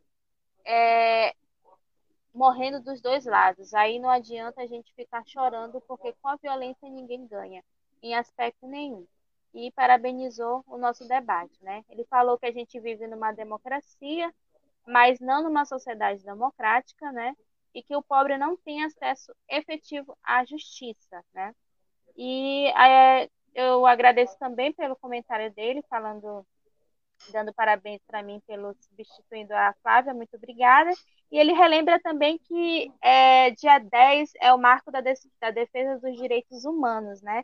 [0.66, 1.34] é,
[2.34, 3.74] morrendo dos dois lados.
[3.74, 7.64] Aí não adianta a gente ficar chorando, porque com a violência ninguém ganha,
[8.02, 9.08] em aspecto nenhum.
[9.54, 11.86] E parabenizou o nosso debate, né?
[11.90, 14.36] Ele falou que a gente vive numa democracia,
[14.86, 17.34] mas não numa sociedade democrática, né?
[17.74, 21.54] E que o pobre não tem acesso efetivo à justiça, né?
[22.16, 26.46] E é, eu agradeço também pelo comentário dele, falando
[27.32, 30.92] dando parabéns para mim pelo substituindo a Flávia, muito obrigada.
[31.32, 36.18] E ele relembra também que é, dia 10 é o marco da, da defesa dos
[36.18, 37.44] direitos humanos, né?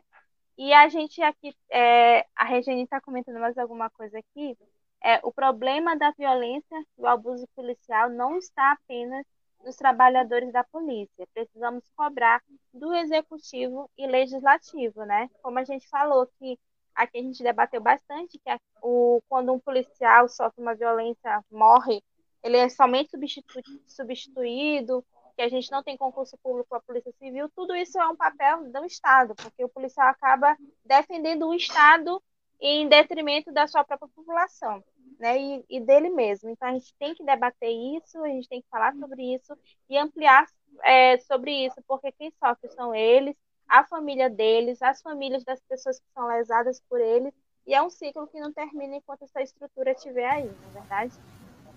[0.56, 4.56] E a gente aqui, é, a Regine está comentando mais alguma coisa aqui,
[5.02, 9.24] é, o problema da violência e o abuso policial não está apenas
[9.64, 11.26] nos trabalhadores da polícia.
[11.32, 12.42] Precisamos cobrar
[12.72, 15.28] do executivo e legislativo, né?
[15.42, 16.58] Como a gente falou que
[16.94, 18.50] aqui a gente debateu bastante que
[18.82, 22.02] o, quando um policial sofre uma violência, morre,
[22.42, 25.04] ele é somente substitu, substituído,
[25.36, 28.16] que a gente não tem concurso público para a Polícia Civil, tudo isso é um
[28.16, 32.22] papel do Estado, porque o policial acaba defendendo o Estado
[32.60, 34.84] em detrimento da sua própria população,
[35.20, 36.48] né, e, e dele mesmo.
[36.48, 39.56] Então a gente tem que debater isso, a gente tem que falar sobre isso
[39.88, 40.46] e ampliar
[40.82, 43.36] é, sobre isso, porque quem sofre são eles,
[43.68, 47.34] a família deles, as famílias das pessoas que são lesadas por eles,
[47.66, 51.12] e é um ciclo que não termina enquanto essa estrutura estiver aí, na é verdade?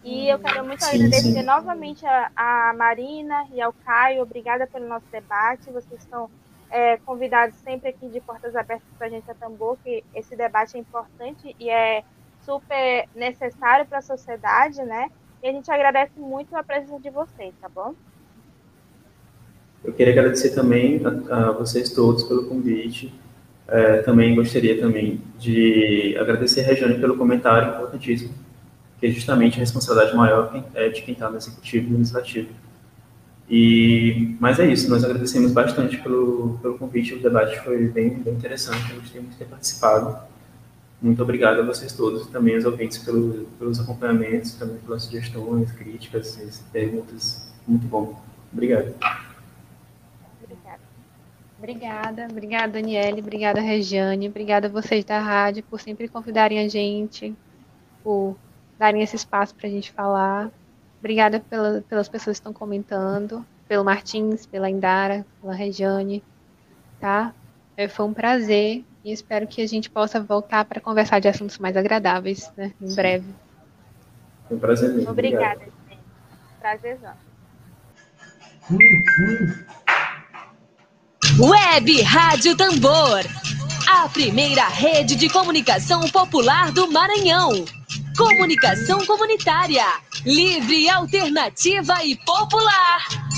[0.03, 5.05] E eu quero muito agradecer novamente a, a, Marina e ao Caio, obrigada pelo nosso
[5.07, 6.29] debate, vocês estão
[6.69, 10.75] é, convidados sempre aqui de portas abertas para a gente a Tambor, que esse debate
[10.75, 12.03] é importante e é
[12.45, 15.09] super necessário para a sociedade, né?
[15.41, 17.93] E a gente agradece muito a presença de vocês, tá bom?
[19.83, 23.13] Eu queria agradecer também a, a vocês todos pelo convite.
[23.67, 28.33] É, também gostaria também de agradecer a Regiane pelo comentário importantíssimo,
[28.99, 32.49] que é justamente a responsabilidade maior é de quem está no executivo e no legislativo.
[33.49, 38.33] E, mas é isso, nós agradecemos bastante pelo, pelo convite, o debate foi bem, bem
[38.33, 40.17] interessante, gostei muito de ter participado.
[41.03, 46.63] Muito obrigado a vocês todos, também aos ouvintes pelo, pelos acompanhamentos, também pelas sugestões, críticas,
[46.71, 47.53] perguntas.
[47.67, 48.23] Muito bom.
[48.53, 48.95] Obrigado.
[51.59, 57.35] Obrigada, obrigada, Daniele, obrigada, Regiane, obrigada a vocês da rádio por sempre convidarem a gente,
[58.01, 58.37] por
[58.77, 60.51] darem esse espaço para a gente falar.
[60.99, 66.23] Obrigada pela, pelas pessoas que estão comentando, pelo Martins, pela Indara, pela Regiane,
[66.99, 67.33] tá?
[67.75, 71.57] É, foi um prazer e espero que a gente possa voltar para conversar de assuntos
[71.57, 73.25] mais agradáveis, né, em breve.
[74.47, 75.11] Foi um prazer mesmo.
[75.11, 75.99] Obrigada, gente.
[76.59, 77.13] Prazerzão.
[81.39, 83.21] Web Rádio Tambor,
[83.89, 87.65] a primeira rede de comunicação popular do Maranhão.
[88.15, 89.85] Comunicação comunitária,
[90.23, 93.32] livre, alternativa e popular.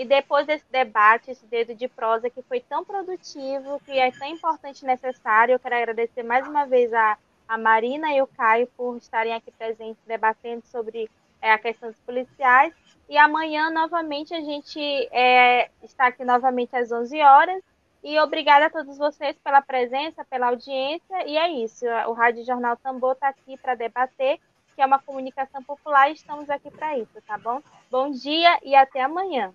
[0.00, 4.28] E depois desse debate, esse dedo de prosa que foi tão produtivo, que é tão
[4.28, 8.66] importante e necessário, eu quero agradecer mais uma vez a, a Marina e o Caio
[8.78, 11.10] por estarem aqui presentes debatendo sobre
[11.42, 12.72] é, a questão dos policiais.
[13.10, 14.80] E amanhã, novamente, a gente
[15.12, 17.62] é, está aqui novamente às 11 horas.
[18.02, 21.26] E obrigada a todos vocês pela presença, pela audiência.
[21.26, 21.84] E é isso.
[22.08, 24.40] O Rádio Jornal Tambor está aqui para debater,
[24.74, 27.60] que é uma comunicação popular, e estamos aqui para isso, tá bom?
[27.90, 29.54] Bom dia e até amanhã.